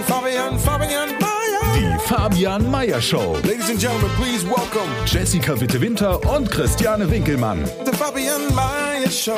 Fabian, 0.00 0.58
Fabian, 0.58 0.58
Fabian 0.58 1.08
Mayer. 1.20 1.74
Die 1.76 1.98
Fabian 2.08 2.70
Meyer 2.70 3.00
Show. 3.02 3.36
Ladies 3.44 3.68
and 3.68 3.78
gentlemen, 3.78 4.10
please 4.16 4.42
welcome 4.46 4.88
Jessica 5.04 5.60
Witte 5.60 5.78
Winter 5.80 6.18
und 6.34 6.50
Christiane 6.50 7.10
Winkelmann. 7.10 7.64
the 7.84 7.92
Fabian 7.92 8.40
Mayer 8.54 9.10
Show. 9.10 9.36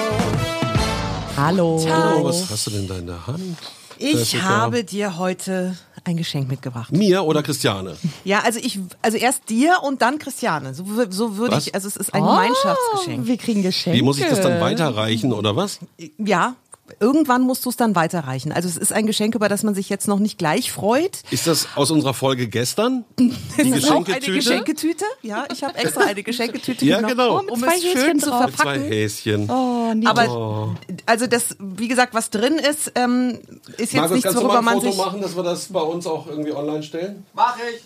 Hallo. 1.37 1.77
Oh, 1.85 2.25
was 2.25 2.48
hast 2.51 2.69
du 2.69 2.71
denn 2.71 2.87
da 2.87 2.98
in 2.98 3.07
der 3.07 3.27
Hand? 3.27 3.59
Ich 3.98 4.12
Jessica? 4.15 4.45
habe 4.45 4.85
dir 4.85 5.19
heute 5.19 5.77
ein 6.05 6.17
Geschenk 6.17 6.48
mitgebracht. 6.48 6.93
Mir 6.93 7.25
oder 7.25 7.43
Christiane? 7.43 7.97
Ja, 8.25 8.41
also 8.45 8.61
ich, 8.62 8.79
also 9.03 9.17
erst 9.17 9.48
dir 9.51 9.79
und 9.83 10.03
dann 10.03 10.19
Christiane. 10.19 10.73
So, 10.75 10.84
so 11.11 11.37
würde 11.37 11.57
ich, 11.59 11.75
also 11.75 11.89
es 11.89 11.97
ist 11.97 12.15
ein 12.15 12.23
Gemeinschaftsgeschenk. 12.23 13.23
Oh, 13.25 13.27
Wir 13.27 13.37
kriegen 13.39 13.62
Geschenke. 13.62 13.98
Wie 13.98 14.03
muss 14.03 14.19
ich 14.19 14.27
das 14.27 14.41
dann 14.41 14.61
weiterreichen 14.61 15.33
oder 15.33 15.57
was? 15.57 15.81
Ja, 16.19 16.55
irgendwann 17.01 17.43
musst 17.43 17.65
du 17.65 17.70
es 17.70 17.77
dann 17.77 17.95
weiterreichen. 17.95 18.52
Also 18.52 18.69
es 18.69 18.77
ist 18.77 18.92
ein 18.92 19.06
Geschenk, 19.06 19.34
über 19.34 19.48
das 19.48 19.62
man 19.62 19.75
sich 19.75 19.89
jetzt 19.89 20.06
noch 20.06 20.19
nicht 20.19 20.39
gleich 20.39 20.70
freut. 20.70 21.22
Ist 21.31 21.47
das 21.47 21.69
aus 21.77 21.91
unserer 21.91 22.14
Folge 22.14 22.47
gestern? 22.47 23.05
Die 23.19 23.33
ist 23.70 23.91
auch 23.91 24.06
eine 24.06 24.20
Geschenketüte? 24.20 25.05
Ja, 25.22 25.47
ich 25.53 25.62
habe 25.64 25.77
extra 25.78 26.03
eine 26.03 26.22
Geschenketüte 26.22 26.84
Ja, 26.84 27.00
genommen, 27.00 27.47
genau. 27.47 27.55
um 27.55 27.61
zwei 27.61 27.77
es 27.77 27.83
schön 27.83 27.97
Häschen 27.97 28.20
zu 28.20 28.31
drauf. 28.31 28.47
Mit 28.47 28.56
zwei 28.56 28.62
verpacken. 28.64 28.92
Häschen. 28.92 29.50
Oh, 29.50 29.94
nee. 29.94 30.06
Aber 30.06 30.77
also 31.06 31.27
das, 31.27 31.56
wie 31.59 31.89
gesagt, 31.89 32.12
was 32.14 32.31
drin 32.31 32.55
ist, 32.55 32.92
ähm, 32.94 33.39
ist 33.78 33.92
jetzt 33.92 33.94
Markus, 33.94 34.11
nichts, 34.12 34.25
kannst 34.25 34.39
du 34.39 34.47
mal 34.47 34.48
worüber 34.48 34.59
ein 34.59 34.64
man 34.64 34.75
Foto 34.75 34.91
sich. 34.91 34.97
machen, 34.98 35.20
dass 35.22 35.37
wir 35.37 35.42
das 35.42 35.66
bei 35.66 35.81
uns 35.81 36.06
auch 36.06 36.27
irgendwie 36.27 36.53
online 36.53 36.83
stellen? 36.83 37.25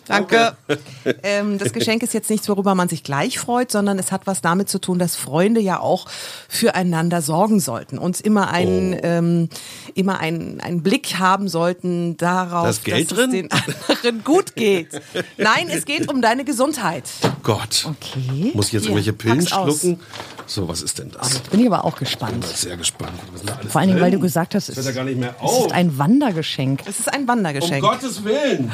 Danke. 0.07 0.57
ähm, 1.23 1.59
das 1.59 1.73
Geschenk 1.73 2.03
ist 2.03 2.15
jetzt 2.15 2.31
nichts, 2.31 2.49
worüber 2.49 2.75
man 2.75 2.89
sich 2.89 3.05
gleich 3.05 3.39
freut, 3.39 3.71
sondern 3.71 3.99
es 3.99 4.11
hat 4.13 4.27
was 4.27 4.41
damit 4.41 4.69
zu 4.69 4.81
tun, 4.81 4.99
dass 4.99 5.15
Freunde 5.17 5.61
ja 5.61 5.81
auch 5.81 6.07
füreinander 6.49 7.23
sorgen 7.23 7.61
sollten 7.61 7.99
und 7.99 8.21
immer 8.21 8.51
einen, 8.51 8.88
Oh. 8.88 8.88
Ähm, 9.03 9.49
immer 9.95 10.19
einen, 10.21 10.61
einen 10.61 10.83
Blick 10.83 11.19
haben 11.19 11.49
sollten 11.49 12.17
darauf, 12.17 12.65
Da 12.65 12.71
ist 12.71 12.85
Geld 12.85 13.11
dass 13.11 13.19
drin? 13.19 13.31
es 13.31 13.33
den 13.33 13.51
anderen 13.53 14.25
gut 14.25 14.55
geht. 14.55 14.89
Nein, 15.37 15.69
es 15.71 15.85
geht 15.85 16.09
um 16.11 16.23
deine 16.23 16.45
Gesundheit. 16.45 17.05
Gott. 17.43 17.87
Okay. 17.89 18.53
Muss 18.55 18.67
ich 18.69 18.73
jetzt 18.73 18.83
Hier, 18.83 18.91
irgendwelche 18.91 19.13
Pillen 19.13 19.47
schlucken? 19.47 20.01
So, 20.47 20.67
was 20.69 20.83
ist 20.83 20.99
denn 20.99 21.11
das? 21.11 21.41
Bin 21.41 21.61
ich 21.61 21.67
aber 21.67 21.85
auch 21.85 21.97
gespannt. 21.97 22.45
Ich 22.45 22.51
bin 22.51 22.57
sehr 22.57 22.77
gespannt. 22.77 23.13
Was 23.33 23.41
ist 23.43 23.51
da 23.51 23.55
alles 23.57 23.73
Vor 23.73 23.81
allen 23.81 23.89
Dingen, 23.91 24.01
weil 24.01 24.11
du 24.11 24.19
gesagt 24.19 24.55
hast, 24.55 24.69
es 24.69 24.77
Das 24.77 24.87
ja 24.87 24.93
gar 24.93 25.05
nicht 25.05 25.19
mehr 25.19 25.35
es 25.45 25.59
ist 25.67 25.73
ein 25.73 25.99
Wandergeschenk. 25.99 26.83
Es 26.87 27.01
ist 27.01 27.13
ein 27.13 27.23
Um 27.23 27.29
Wandergeschenk. 27.29 27.83
Gottes 27.83 28.25
Willen. 28.25 28.73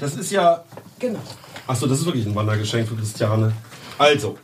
Das 0.00 0.14
ist 0.14 0.30
ja... 0.30 0.62
Genau. 0.98 1.18
Achso, 1.66 1.86
das 1.86 2.00
ist 2.00 2.06
wirklich 2.06 2.26
ein 2.26 2.34
Wandergeschenk 2.34 2.88
für 2.88 2.94
Christiane. 2.96 3.52
Also, 3.98 4.38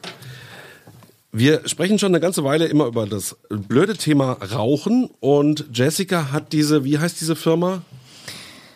wir 1.39 1.69
sprechen 1.69 1.99
schon 1.99 2.13
eine 2.13 2.21
ganze 2.21 2.45
Weile 2.45 2.67
immer 2.67 2.87
über 2.87 3.07
das 3.07 3.37
blöde 3.51 3.95
Thema 3.95 4.33
Rauchen 4.33 5.11
und 5.21 5.67
Jessica 5.73 6.33
hat 6.33 6.53
diese, 6.53 6.85
wie 6.85 6.99
heißt 6.99 7.21
diese 7.21 7.37
Firma? 7.37 7.83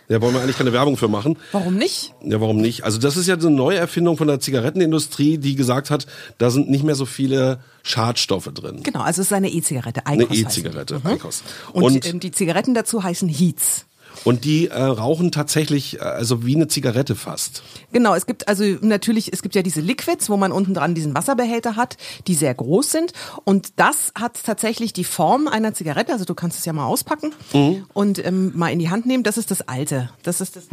Da 0.08 0.20
wollen 0.20 0.34
wir 0.34 0.42
eigentlich 0.42 0.58
keine 0.58 0.72
Werbung 0.72 0.96
für 0.96 1.06
machen. 1.06 1.38
Warum 1.52 1.76
nicht? 1.76 2.12
Ja, 2.24 2.40
warum 2.40 2.56
nicht? 2.56 2.82
Also 2.82 2.98
das 2.98 3.16
ist 3.16 3.28
ja 3.28 3.36
eine 3.36 3.48
neue 3.48 3.78
Erfindung 3.78 4.16
von 4.16 4.26
der 4.26 4.40
Zigarettenindustrie, 4.40 5.38
die 5.38 5.54
gesagt 5.54 5.88
hat, 5.88 6.06
da 6.38 6.50
sind 6.50 6.68
nicht 6.68 6.82
mehr 6.82 6.96
so 6.96 7.06
viele 7.06 7.60
Schadstoffe 7.84 8.50
drin. 8.52 8.82
Genau, 8.82 9.02
also 9.02 9.22
es 9.22 9.28
ist 9.28 9.32
eine 9.32 9.48
E-Zigarette. 9.48 10.06
Eine. 10.06 10.24
E-Zigarette, 10.24 11.00
Eikos. 11.04 11.44
Und, 11.72 11.84
Und, 11.84 12.06
ähm, 12.06 12.18
die 12.18 12.32
Zigaretten 12.32 12.74
dazu 12.74 13.04
heißen 13.04 13.28
Heats. 13.28 13.86
Und 14.24 14.44
die 14.44 14.68
äh, 14.68 14.80
rauchen 14.82 15.32
tatsächlich, 15.32 15.96
äh, 15.98 16.02
also 16.02 16.44
wie 16.44 16.54
eine 16.56 16.68
Zigarette 16.68 17.14
fast. 17.14 17.62
Genau, 17.92 18.14
es 18.14 18.26
gibt 18.26 18.48
also 18.48 18.64
natürlich, 18.82 19.32
es 19.32 19.42
gibt 19.42 19.54
ja 19.54 19.62
diese 19.62 19.80
Liquids, 19.80 20.28
wo 20.30 20.36
man 20.36 20.52
unten 20.52 20.74
dran 20.74 20.94
diesen 20.94 21.14
Wasserbehälter 21.14 21.76
hat, 21.76 21.96
die 22.26 22.34
sehr 22.34 22.54
groß 22.54 22.90
sind. 22.90 23.12
Und 23.44 23.72
das 23.76 24.12
hat 24.14 24.38
tatsächlich 24.44 24.92
die 24.92 25.04
Form 25.04 25.48
einer 25.48 25.74
Zigarette. 25.74 26.12
Also 26.12 26.24
du 26.24 26.34
kannst 26.34 26.58
es 26.58 26.64
ja 26.64 26.72
mal 26.72 26.86
auspacken 26.86 27.32
Mhm. 27.52 27.84
und 27.92 28.24
ähm, 28.24 28.52
mal 28.54 28.68
in 28.68 28.78
die 28.78 28.90
Hand 28.90 29.06
nehmen. 29.06 29.22
Das 29.22 29.36
ist 29.38 29.50
das 29.50 29.62
alte. 29.68 30.10
Das 30.22 30.40
ist 30.40 30.56
das. 30.56 30.64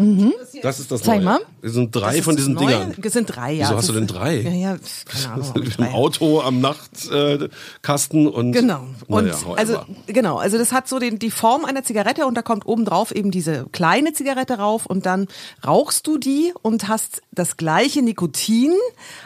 Das 0.61 0.79
ist 0.79 0.91
das 0.91 1.01
Zeig 1.01 1.17
Neue. 1.17 1.25
mal. 1.25 1.39
Das 1.61 1.73
sind 1.73 1.95
drei 1.95 2.21
von 2.21 2.35
diesen 2.35 2.53
Neue. 2.53 2.67
Dingern. 2.67 2.95
Es 3.03 3.13
sind 3.13 3.25
drei, 3.27 3.53
ja. 3.53 3.65
Wieso 3.67 3.77
hast 3.77 3.89
du 3.89 3.93
denn 3.93 4.07
drei? 4.07 4.41
Ja, 4.41 4.51
ja, 4.51 4.77
keine 5.05 5.33
Ahnung. 5.33 5.53
Im 5.77 5.83
Auto 5.85 6.41
am 6.41 6.61
Nachtkasten 6.61 8.25
äh, 8.25 8.29
und 8.29 8.51
Genau. 8.51 8.81
Und 9.07 9.31
however. 9.45 9.57
also 9.57 9.79
genau, 10.07 10.37
also 10.37 10.57
das 10.57 10.71
hat 10.71 10.87
so 10.87 10.99
den, 10.99 11.19
die 11.19 11.31
Form 11.31 11.65
einer 11.65 11.83
Zigarette 11.83 12.25
und 12.25 12.35
da 12.35 12.41
kommt 12.41 12.65
oben 12.65 12.85
drauf 12.85 13.11
eben 13.13 13.26
diese 13.31 13.67
kleine 13.71 14.13
Zigarette 14.13 14.57
rauf 14.57 14.85
und 14.85 15.05
dann 15.05 15.27
rauchst 15.65 16.07
du 16.07 16.17
die 16.17 16.53
und 16.61 16.87
hast 16.87 17.21
das 17.31 17.57
gleiche 17.57 18.01
Nikotin, 18.01 18.73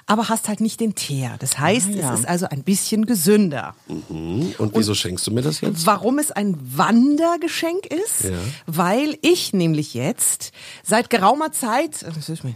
aber 0.05 0.29
hast 0.29 0.47
halt 0.47 0.61
nicht 0.61 0.79
den 0.79 0.95
Teer. 0.95 1.35
Das 1.39 1.57
heißt, 1.59 1.89
ja. 1.89 2.13
es 2.13 2.21
ist 2.21 2.27
also 2.27 2.47
ein 2.49 2.63
bisschen 2.63 3.05
gesünder. 3.05 3.75
und 3.87 4.71
wieso 4.73 4.93
schenkst 4.93 5.25
du 5.27 5.31
mir 5.31 5.41
das 5.41 5.61
jetzt? 5.61 5.85
Warum 5.85 6.19
es 6.19 6.31
ein 6.31 6.57
Wandergeschenk 6.61 7.85
ist? 7.87 8.25
Ja. 8.25 8.37
Weil 8.67 9.17
ich 9.21 9.53
nämlich 9.53 9.93
jetzt 9.93 10.51
seit 10.83 11.09
geraumer 11.09 11.51
Zeit, 11.51 12.03
das 12.03 12.29
ist 12.29 12.43
mir 12.43 12.53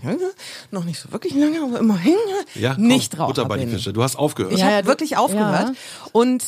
noch 0.72 0.84
nicht 0.84 1.00
so 1.00 1.12
wirklich 1.12 1.34
lange, 1.34 1.62
aber 1.62 1.80
immerhin 1.80 2.16
Ja, 2.56 2.76
komm, 2.76 2.88
nicht 2.88 3.18
Raucher 3.18 3.28
Butter 3.28 3.46
bei 3.46 3.58
die. 3.58 3.68
Fische. 3.68 3.94
Du 3.94 4.04
hast 4.04 4.16
aufgehört. 4.16 4.54
Ich 4.54 4.60
Ja, 4.60 4.70
ja, 4.70 4.78
habe 4.78 4.88
wirklich 4.88 5.18
aufgehört. 5.18 5.74
Und 6.12 6.44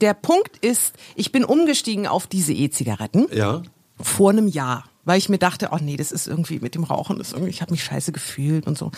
der 0.00 0.14
Punkt 0.14 0.56
ist, 0.58 0.94
ich 1.14 1.32
bin 1.32 1.44
umgestiegen 1.44 2.06
auf 2.06 2.26
diese 2.26 2.52
E-Zigaretten 2.52 3.26
Ja. 3.32 3.62
Vor 4.02 4.30
einem 4.30 4.48
Jahr, 4.48 4.84
weil 5.04 5.18
ich 5.18 5.28
mir 5.28 5.38
dachte, 5.38 5.70
oh 5.72 5.78
nee, 5.80 5.96
das 5.96 6.12
ist 6.12 6.26
irgendwie 6.26 6.60
mit 6.60 6.74
dem 6.74 6.84
Rauchen, 6.84 7.18
das 7.18 7.28
ist 7.28 7.32
irgendwie, 7.34 7.50
ich 7.50 7.62
habe 7.62 7.72
mich 7.72 7.84
scheiße 7.84 8.12
gefühlt 8.12 8.66
und 8.66 8.76
so. 8.76 8.90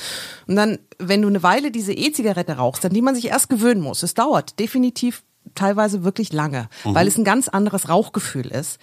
Und 0.46 0.56
dann, 0.56 0.78
wenn 0.98 1.22
du 1.22 1.28
eine 1.28 1.42
Weile 1.42 1.70
diese 1.70 1.92
E-Zigarette 1.92 2.56
rauchst, 2.56 2.84
an 2.84 2.92
die 2.92 3.02
man 3.02 3.14
sich 3.14 3.26
erst 3.26 3.48
gewöhnen 3.48 3.80
muss, 3.80 4.02
es 4.02 4.14
dauert 4.14 4.58
definitiv 4.58 5.22
teilweise 5.54 6.04
wirklich 6.04 6.32
lange, 6.32 6.68
weil 6.84 7.06
es 7.06 7.18
ein 7.18 7.24
ganz 7.24 7.48
anderes 7.48 7.88
Rauchgefühl 7.88 8.46
ist. 8.46 8.78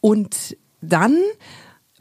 Und 0.00 0.56
dann 0.80 1.18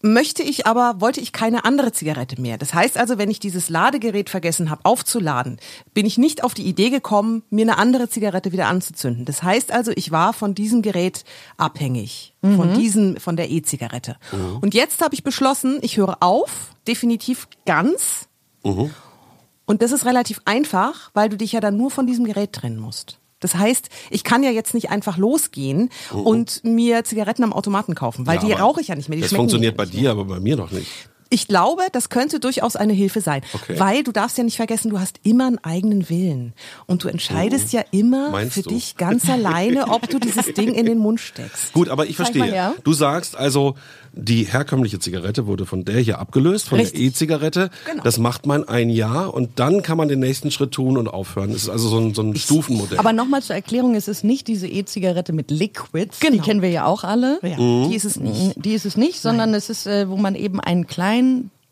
möchte 0.05 0.43
ich 0.43 0.67
aber, 0.67 1.01
wollte 1.01 1.19
ich 1.19 1.31
keine 1.31 1.65
andere 1.65 1.91
Zigarette 1.91 2.39
mehr. 2.39 2.57
Das 2.57 2.73
heißt 2.73 2.97
also, 2.97 3.17
wenn 3.17 3.31
ich 3.31 3.39
dieses 3.39 3.69
Ladegerät 3.69 4.29
vergessen 4.29 4.69
habe 4.69 4.85
aufzuladen, 4.85 5.57
bin 5.93 6.05
ich 6.05 6.17
nicht 6.17 6.43
auf 6.43 6.53
die 6.53 6.65
Idee 6.65 6.91
gekommen, 6.91 7.41
mir 7.49 7.63
eine 7.63 7.77
andere 7.79 8.07
Zigarette 8.07 8.51
wieder 8.51 8.67
anzuzünden. 8.67 9.25
Das 9.25 9.41
heißt 9.41 9.71
also, 9.71 9.91
ich 9.95 10.11
war 10.11 10.33
von 10.33 10.53
diesem 10.53 10.83
Gerät 10.83 11.23
abhängig, 11.57 12.35
von 12.41 12.75
diesem, 12.75 13.17
von 13.17 13.35
der 13.35 13.49
E-Zigarette. 13.49 14.17
Und 14.61 14.75
jetzt 14.75 15.01
habe 15.01 15.15
ich 15.15 15.23
beschlossen, 15.23 15.79
ich 15.81 15.97
höre 15.97 16.17
auf, 16.21 16.75
definitiv 16.87 17.47
ganz. 17.65 18.27
Und 19.65 19.81
das 19.81 19.91
ist 19.91 20.05
relativ 20.05 20.39
einfach, 20.45 21.09
weil 21.15 21.29
du 21.29 21.37
dich 21.37 21.53
ja 21.53 21.59
dann 21.59 21.77
nur 21.77 21.89
von 21.89 22.05
diesem 22.05 22.25
Gerät 22.25 22.53
trennen 22.53 22.77
musst. 22.79 23.19
Das 23.45 23.53
heißt, 23.53 23.89
ich 24.09 24.23
kann 24.23 24.41
ja 24.41 24.49
jetzt 24.49 24.73
nicht 24.73 24.89
einfach 24.89 25.17
losgehen 25.17 25.91
und 26.11 26.63
mir 26.63 27.03
Zigaretten 27.03 27.43
am 27.43 27.53
Automaten 27.53 27.93
kaufen, 27.93 28.25
weil 28.25 28.37
Ja, 28.37 28.45
die 28.45 28.51
rauche 28.53 28.81
ich 28.81 28.87
ja 28.87 28.95
nicht 28.95 29.07
mehr. 29.07 29.17
Die 29.17 29.21
Das 29.21 29.33
funktioniert 29.33 29.77
bei 29.77 29.85
dir, 29.85 30.09
aber 30.09 30.25
bei 30.25 30.39
mir 30.39 30.55
noch 30.55 30.71
nicht. 30.71 31.09
Ich 31.35 31.49
glaube, 31.49 31.83
das 31.91 32.07
könnte 32.07 32.39
durchaus 32.39 32.77
eine 32.77 32.93
Hilfe 32.93 33.19
sein, 33.19 33.41
Okay. 33.53 33.77
weil 33.77 34.03
du 34.03 34.13
darfst 34.13 34.37
ja 34.37 34.45
nicht 34.45 34.55
vergessen, 34.55 34.89
du 34.89 35.01
hast 35.01 35.19
immer 35.23 35.47
einen 35.47 35.57
eigenen 35.63 36.09
Willen 36.09 36.53
und 36.85 37.03
du 37.03 37.09
entscheidest 37.09 37.73
ja 37.73 37.83
immer 37.91 38.27
Oh. 38.29 38.31
Meinst 38.31 38.53
für 38.53 38.61
du? 38.61 38.69
dich 38.69 38.95
ganz 38.95 39.29
alleine, 39.29 39.89
ob 39.89 40.07
du 40.09 40.17
dieses 40.17 40.53
Ding 40.53 40.73
in 40.73 40.85
den 40.85 40.97
Mund 40.97 41.19
steckst. 41.19 41.73
Gut, 41.73 41.89
aber 41.89 42.05
ich 42.07 42.15
verstehe. 42.15 42.39
mal 42.43 42.51
her. 42.51 42.73
Du 42.85 42.93
sagst 42.93 43.35
also, 43.35 43.75
die 44.13 44.43
herkömmliche 44.45 44.97
Zigarette 44.99 45.45
wurde 45.45 45.65
von 45.65 45.83
der 45.83 45.99
hier 45.99 46.19
abgelöst, 46.19 46.69
von 46.69 46.79
Richtig. 46.79 46.99
der 46.99 47.07
E-Zigarette. 47.09 47.69
Genau. 47.91 48.01
Das 48.03 48.17
macht 48.17 48.45
man 48.45 48.65
ein 48.65 48.89
Jahr 48.89 49.33
und 49.33 49.59
dann 49.59 49.81
kann 49.81 49.97
man 49.97 50.07
den 50.07 50.21
nächsten 50.21 50.51
Schritt 50.51 50.71
tun 50.71 50.95
und 50.97 51.09
aufhören. 51.09 51.51
Es 51.51 51.63
ist 51.63 51.69
also 51.69 51.89
so 51.89 51.97
ein, 51.99 52.13
so 52.13 52.21
ein 52.21 52.33
Stufenmodell. 52.37 52.97
Aber 52.97 53.11
nochmal 53.11 53.41
zur 53.43 53.55
Erklärung, 53.57 53.93
es 53.95 54.07
ist 54.07 54.23
nicht 54.23 54.47
diese 54.47 54.69
E-Zigarette 54.69 55.33
mit 55.33 55.51
Liquids, 55.51 56.19
die 56.19 56.27
Genau. 56.27 56.43
kennen 56.43 56.61
wir 56.61 56.69
ja 56.69 56.85
auch 56.85 57.03
alle. 57.03 57.39
Ja, 57.43 57.57
Mhm. 57.59 57.89
die 57.89 57.95
ist 57.95 58.05
es 58.05 58.15
nicht. 58.17 58.53
Die 58.55 58.73
ist 58.73 58.85
es 58.85 58.95
nicht, 58.95 59.19
sondern 59.21 59.53
es 59.53 59.69
ist, 59.69 59.85
äh, 59.85 60.07
wo 60.09 60.15
man 60.15 60.35
eben 60.35 60.61
einen 60.61 60.87
kleinen 60.87 61.24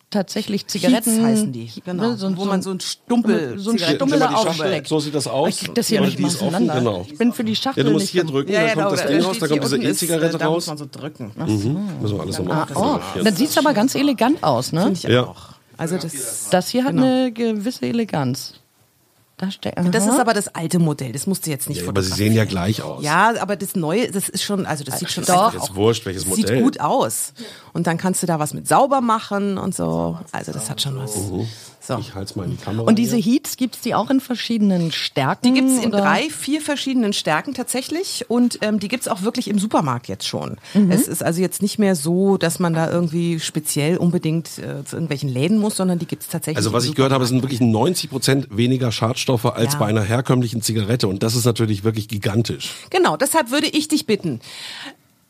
tatsächlich 0.10 0.68
Zigaretten 0.68 1.12
Heats 1.12 1.24
heißen 1.26 1.52
die, 1.52 1.72
genau. 1.84 2.10
ne, 2.10 2.18
so, 2.18 2.38
wo 2.38 2.46
man 2.46 2.62
so 2.62 2.70
ein 2.70 2.80
Stumpel, 2.80 3.58
so 3.58 3.72
ein 3.72 3.78
da 3.78 3.86
Schachtel. 3.88 4.34
aufschlägt. 4.34 4.88
So 4.88 5.00
sieht 5.00 5.16
das 5.16 5.28
aus. 5.28 5.50
Ich 5.50 5.60
krieg 5.62 5.74
das 5.76 5.88
hier 5.88 6.00
Ja, 6.02 6.06
nicht 6.06 6.20
mal 6.20 6.28
offen, 6.28 6.48
auseinander. 6.48 6.76
genau. 6.76 7.06
Ich 7.10 7.18
bin 7.18 7.34
für 7.34 7.44
die 7.44 7.56
Schachtel 7.56 7.80
Ja, 7.84 7.88
du 7.88 7.94
musst 7.94 8.04
nicht 8.04 8.12
hier 8.12 8.24
drücken, 8.24 8.52
Ja, 8.52 8.60
dann 8.60 8.68
ja, 8.68 8.74
kommt 8.76 8.86
da, 8.86 8.90
das 8.92 9.02
da 9.02 9.08
Ding 9.08 9.22
raus, 9.22 9.36
steht 9.38 9.42
da 9.44 9.48
kommt 9.48 9.64
diese 9.64 9.78
E-Zigarette 9.82 10.36
äh, 10.36 10.40
Da 10.40 10.46
raus. 10.46 10.56
muss 10.56 10.68
man 10.68 10.78
so 10.78 10.86
drücken. 10.92 11.32
Mhm. 11.36 11.46
Müssen 12.02 12.16
wir 12.16 12.22
alles 12.22 12.38
nochmal 12.38 12.68
Ah, 12.76 13.00
oh, 13.16 13.22
dann 13.24 13.36
sieht's 13.36 13.58
aber 13.58 13.74
ganz 13.74 13.96
elegant 13.96 14.44
aus, 14.44 14.72
ne? 14.72 14.82
Finde 14.84 14.98
ich 15.00 15.04
Ja. 15.04 15.24
auch. 15.26 15.54
Also 15.78 15.98
das, 15.98 16.50
Das 16.52 16.70
hier 16.70 16.84
hat 16.84 16.92
Genau. 16.92 17.04
eine 17.06 17.32
gewisse 17.32 17.86
Eleganz. 17.88 18.54
Da 19.38 19.50
steht, 19.50 19.74
Das 19.91 20.06
ist 20.06 20.19
aber 20.19 20.33
das 20.33 20.47
alte 20.53 20.77
Modell, 20.77 21.12
das 21.12 21.25
musst 21.25 21.45
du 21.47 21.50
jetzt 21.50 21.68
nicht 21.68 21.81
Ja, 21.81 21.88
aber 21.89 22.03
sie 22.03 22.13
sehen 22.13 22.33
ja 22.33 22.45
gleich 22.45 22.83
aus. 22.83 23.03
Ja, 23.03 23.33
aber 23.41 23.56
das 23.56 23.75
neue, 23.75 24.12
das 24.12 24.30
ist 24.30 24.44
schon, 24.44 24.65
also 24.68 24.83
das 24.83 25.00
sieht 25.00 25.09
schon 25.12 25.25
Doch. 25.25 25.47
einfach 25.47 25.53
Jetzt 25.65 25.75
wurscht, 25.75 26.06
welches 26.06 26.24
sieht 26.24 26.38
Modell. 26.45 26.62
gut 26.62 26.80
aus. 26.80 27.33
Und 27.74 27.88
dann 27.88 27.97
kannst 27.97 28.21
du 28.21 28.27
da 28.27 28.38
was 28.38 28.53
mit 28.53 28.68
sauber 28.68 29.01
machen 29.01 29.57
und 29.57 29.74
so. 29.75 30.19
Also 30.31 30.51
das 30.51 30.69
hat 30.69 30.81
schon 30.81 30.97
was. 30.97 31.18
So. 31.85 31.97
Ich 31.97 32.15
halte 32.15 32.38
mal 32.38 32.45
in 32.45 32.51
die 32.51 32.57
Kamera. 32.63 32.88
Und 32.88 32.97
diese 32.97 33.18
hier. 33.18 33.33
Heats, 33.33 33.57
gibt's 33.57 33.81
die 33.81 33.94
auch 33.94 34.09
in 34.09 34.21
verschiedenen 34.21 34.94
Stärken? 34.94 35.53
Die 35.53 35.59
gibt's 35.59 35.83
in 35.83 35.89
oder? 35.89 36.00
drei, 36.01 36.30
vier 36.30 36.62
verschiedenen 36.62 37.12
Stärken 37.12 37.53
tatsächlich 37.53 38.25
und 38.30 38.59
ähm, 38.62 38.80
die 38.80 38.88
gibt's 38.88 39.09
auch 39.09 39.21
wirklich 39.24 39.50
im 39.50 39.59
Supermarkt 39.59 40.07
jetzt 40.07 40.25
schon. 40.25 40.57
Mhm. 40.74 40.91
Es 40.91 41.09
ist 41.09 41.21
also 41.21 41.41
jetzt 41.41 41.62
nicht 41.62 41.80
mehr 41.80 41.95
so, 41.95 42.38
dass 42.38 42.59
man 42.59 42.74
da 42.74 42.89
irgendwie 42.89 43.41
speziell 43.41 43.97
unbedingt 43.97 44.59
äh, 44.59 44.85
zu 44.85 44.95
irgendwelchen 44.95 45.27
Läden 45.27 45.57
muss, 45.57 45.75
sondern 45.75 46.00
die 46.00 46.06
gibt's 46.06 46.30
tatsächlich. 46.30 46.57
Also 46.57 46.71
was 46.71 46.85
im 46.85 46.91
ich 46.91 46.95
gehört 46.95 47.12
habe, 47.12 47.25
sind 47.25 47.41
wirklich 47.41 47.59
90 47.59 48.09
Prozent 48.09 48.47
weniger 48.56 48.91
Schadstoffe 48.94 49.45
als 49.45 49.74
Ja. 49.74 49.80
bei 49.80 49.88
einer 49.88 50.03
herkömmlichen 50.03 50.62
Zigarette. 50.62 51.09
Und 51.09 51.21
das 51.21 51.35
ist 51.35 51.44
natürlich 51.44 51.83
wirklich 51.83 52.07
gigantisch. 52.07 52.71
Genau, 52.91 53.18
deshalb 53.18 53.51
würde 53.51 53.68
ich 53.68 53.89
dich 53.89 54.06
bitten, 54.06 54.39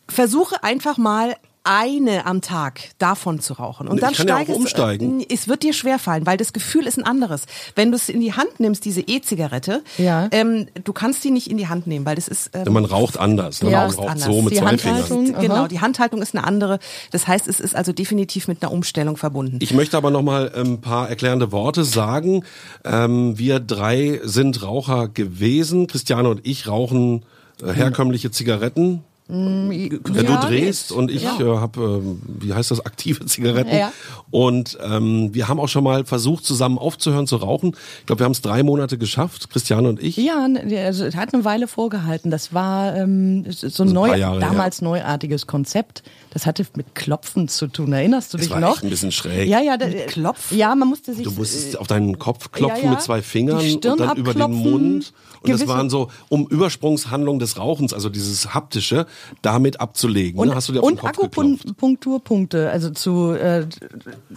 versuche 0.08 0.62
einfach 0.62 0.98
mal 0.98 1.34
eine 1.64 2.26
am 2.26 2.42
Tag 2.42 2.90
davon 2.98 3.40
zu 3.40 3.54
rauchen. 3.54 3.88
Und 3.88 3.96
Ich 3.96 4.00
dann 4.02 4.12
kann 4.14 4.28
ja 4.28 4.36
auch 4.36 4.40
steigerst- 4.42 4.56
umsteigen. 4.56 5.20
äh, 5.20 5.26
Es 5.30 5.48
wird 5.48 5.62
dir 5.62 5.72
schwerfallen, 5.72 6.26
weil 6.26 6.36
das 6.36 6.52
Gefühl 6.52 6.86
ist 6.86 6.98
ein 6.98 7.04
anderes. 7.04 7.46
Wenn 7.74 7.90
du 7.90 7.96
es 7.96 8.08
in 8.08 8.20
die 8.20 8.34
Hand 8.34 8.60
nimmst, 8.60 8.84
diese 8.84 9.00
E-Zigarette, 9.00 9.82
Ja. 9.98 10.28
ähm, 10.30 10.66
du 10.84 10.92
kannst 10.92 11.24
die 11.24 11.30
nicht 11.30 11.50
in 11.50 11.56
die 11.56 11.66
Hand 11.68 11.86
nehmen, 11.86 12.04
weil 12.06 12.16
das 12.16 12.28
ist 12.28 12.50
ähm, 12.52 12.72
Man 12.72 12.84
raucht 12.84 13.18
anders. 13.18 13.62
Ne? 13.62 13.70
Ja. 13.70 13.86
Man 13.86 13.90
Raucht 13.96 14.08
anders. 14.10 14.24
so 14.26 14.42
mit 14.42 14.52
Die 14.52 14.58
zwei 14.58 14.66
Handhaltung. 14.66 15.26
Fingern. 15.26 15.40
Genau, 15.42 15.66
die 15.66 15.80
Handhaltung 15.80 16.20
ist 16.22 16.34
eine 16.34 16.44
andere. 16.46 16.78
Das 17.10 17.26
heißt, 17.26 17.48
es 17.48 17.60
ist 17.60 17.74
also 17.74 17.92
definitiv 17.92 18.46
mit 18.46 18.62
einer 18.62 18.70
Umstellung 18.70 19.16
verbunden. 19.16 19.58
Ich 19.62 19.72
möchte 19.72 19.96
aber 19.96 20.10
noch 20.10 20.22
mal 20.22 20.52
ein 20.54 20.80
paar 20.82 21.08
erklärende 21.08 21.50
Worte 21.50 21.84
sagen. 21.84 22.44
Ähm, 22.84 23.38
wir 23.38 23.58
drei 23.60 24.20
sind 24.22 24.62
Raucher 24.62 25.08
gewesen. 25.08 25.86
Christiane 25.86 26.28
und 26.28 26.40
ich 26.46 26.68
rauchen 26.68 27.24
äh, 27.62 27.72
herkömmliche 27.72 28.30
Zigaretten. 28.30 29.02
Äh, 29.26 29.88
du 29.88 30.36
drehst 30.46 30.92
und 30.92 31.10
ich 31.10 31.24
äh, 31.24 31.44
habe, 31.44 32.02
ähm, 32.04 32.20
wie 32.26 32.52
heißt 32.52 32.70
das, 32.70 32.84
aktive 32.84 33.24
Zigaretten. 33.26 33.74
Ja. 33.74 33.90
Und 34.30 34.76
ähm, 34.82 35.32
wir 35.32 35.48
haben 35.48 35.58
auch 35.58 35.68
schon 35.68 35.82
mal 35.82 36.04
versucht, 36.04 36.44
zusammen 36.44 36.76
aufzuhören 36.76 37.26
zu 37.26 37.36
rauchen. 37.36 37.74
Ich 38.00 38.06
glaube, 38.06 38.20
wir 38.20 38.24
haben 38.24 38.32
es 38.32 38.42
drei 38.42 38.62
Monate 38.62 38.98
geschafft, 38.98 39.48
Christiane 39.48 39.88
und 39.88 40.02
ich. 40.02 40.18
Ja, 40.18 40.46
also 40.84 41.06
es 41.06 41.16
hat 41.16 41.32
eine 41.32 41.44
Weile 41.44 41.68
vorgehalten. 41.68 42.30
Das 42.30 42.52
war 42.52 42.96
ähm, 42.96 43.46
so 43.50 43.82
ein 43.82 43.88
ein 43.88 43.94
neu, 43.94 44.16
Jahre 44.16 44.40
damals 44.40 44.82
neuartiges 44.82 45.46
Konzept. 45.46 46.02
Das 46.30 46.46
hatte 46.46 46.66
mit 46.76 46.94
Klopfen 46.94 47.48
zu 47.48 47.68
tun. 47.68 47.92
Erinnerst 47.92 48.34
du 48.34 48.38
dich 48.38 48.50
war 48.50 48.60
noch? 48.60 48.74
echt 48.76 48.84
ein 48.84 48.90
bisschen 48.90 49.12
schräg. 49.12 49.48
Ja, 49.48 49.60
ja, 49.60 49.76
da, 49.76 49.86
Klopfen? 49.88 50.58
Ja, 50.58 50.74
man 50.74 50.88
musste 50.88 51.14
sich. 51.14 51.24
Du 51.24 51.30
musstest 51.30 51.78
auf 51.78 51.86
deinen 51.86 52.18
Kopf 52.18 52.50
klopfen 52.50 52.78
ja, 52.78 52.84
ja. 52.84 52.90
mit 52.90 53.02
zwei 53.02 53.22
Fingern 53.22 53.58
und 53.58 53.84
dann 53.84 54.16
über 54.16 54.34
den. 54.34 54.50
Mund. 54.50 55.12
Und 55.42 55.50
das 55.52 55.68
waren 55.68 55.90
so, 55.90 56.10
um 56.28 56.46
Übersprungshandlungen 56.46 57.38
des 57.38 57.58
Rauchens, 57.58 57.92
also 57.92 58.08
dieses 58.08 58.54
haptische, 58.54 59.06
damit 59.42 59.80
abzulegen. 59.80 60.38
und, 60.40 60.48
ne? 60.48 60.54
Hast 60.54 60.68
du 60.68 60.72
dir 60.72 60.82
und? 60.82 61.02
Akupunkturpunkte, 61.04 62.70
also 62.70 62.90
zu 62.90 63.32
äh, 63.32 63.66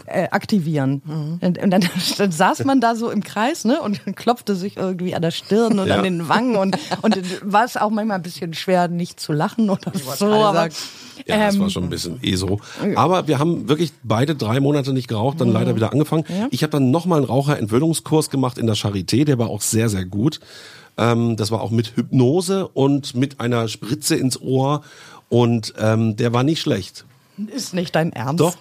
äh, 0.06 0.30
aktivieren. 0.30 1.02
Mhm. 1.06 1.40
Und, 1.42 1.58
und 1.58 1.70
dann, 1.70 1.86
dann 2.18 2.32
saß 2.32 2.66
man 2.66 2.82
da 2.82 2.96
so 2.96 3.10
im 3.10 3.24
Kreis 3.24 3.66
ne, 3.66 3.82
und 3.82 4.02
klopfte 4.16 4.56
sich 4.56 4.78
irgendwie 4.78 5.16
an 5.16 5.22
der 5.22 5.32
Stirn 5.32 5.80
und 5.80 5.88
Ja. 5.88 5.98
an 5.98 6.04
den 6.04 6.28
Wangen 6.30 6.56
und, 6.56 6.78
und 7.02 7.18
war 7.44 7.66
es 7.66 7.78
auch 7.78 7.90
manchmal 7.90 8.18
ein 8.18 8.24
bisschen 8.24 8.54
schwer, 8.54 8.88
nicht 8.88 9.20
zu 9.20 9.34
lachen 9.34 9.70
oder 9.70 9.92
so. 9.94 10.28
Aber. 10.28 10.70
Ja, 11.26 11.38
das 11.48 11.56
ähm, 11.56 11.62
war 11.62 11.70
schon 11.70 11.84
ein 11.86 11.90
bisschen 11.90 12.20
eh 12.22 12.36
so. 12.36 12.60
Aber 12.96 13.28
wir 13.28 13.40
haben 13.40 13.68
wirklich 13.68 13.92
beide 14.04 14.36
drei 14.36 14.60
Monate 14.60 14.94
nicht 14.94 15.08
geraucht, 15.08 15.42
dann 15.42 15.50
leider 15.52 15.76
wieder 15.76 15.92
angefangen. 15.92 16.26
Ich 16.52 16.62
habe 16.64 16.72
dann 16.72 16.92
nochmal 16.92 17.20
einen 17.20 17.28
Raucherentwöhnungskurs 17.28 18.30
gemacht 18.30 18.58
in 18.58 18.68
der 18.68 18.76
Charité, 18.76 19.26
der 19.26 19.40
war 19.40 19.50
auch 19.50 19.62
sehr, 19.62 19.90
sehr 19.90 20.06
gut. 20.06 20.40
Ähm, 20.98 21.36
das 21.36 21.52
war 21.52 21.62
auch 21.62 21.72
mit 21.72 21.96
Hypnose 21.96 22.68
und 22.68 23.16
mit 23.16 23.40
einer 23.40 23.68
Spritze 23.68 24.16
ins 24.16 24.40
Ohr 24.42 24.82
und 25.30 25.74
ähm, 25.78 26.16
der 26.16 26.34
war 26.34 26.44
nicht 26.44 26.62
schlecht. 26.62 27.06
Ist 27.54 27.74
nicht 27.74 27.96
dein 27.96 28.14
Ernst? 28.14 28.40
Doch. 28.40 28.56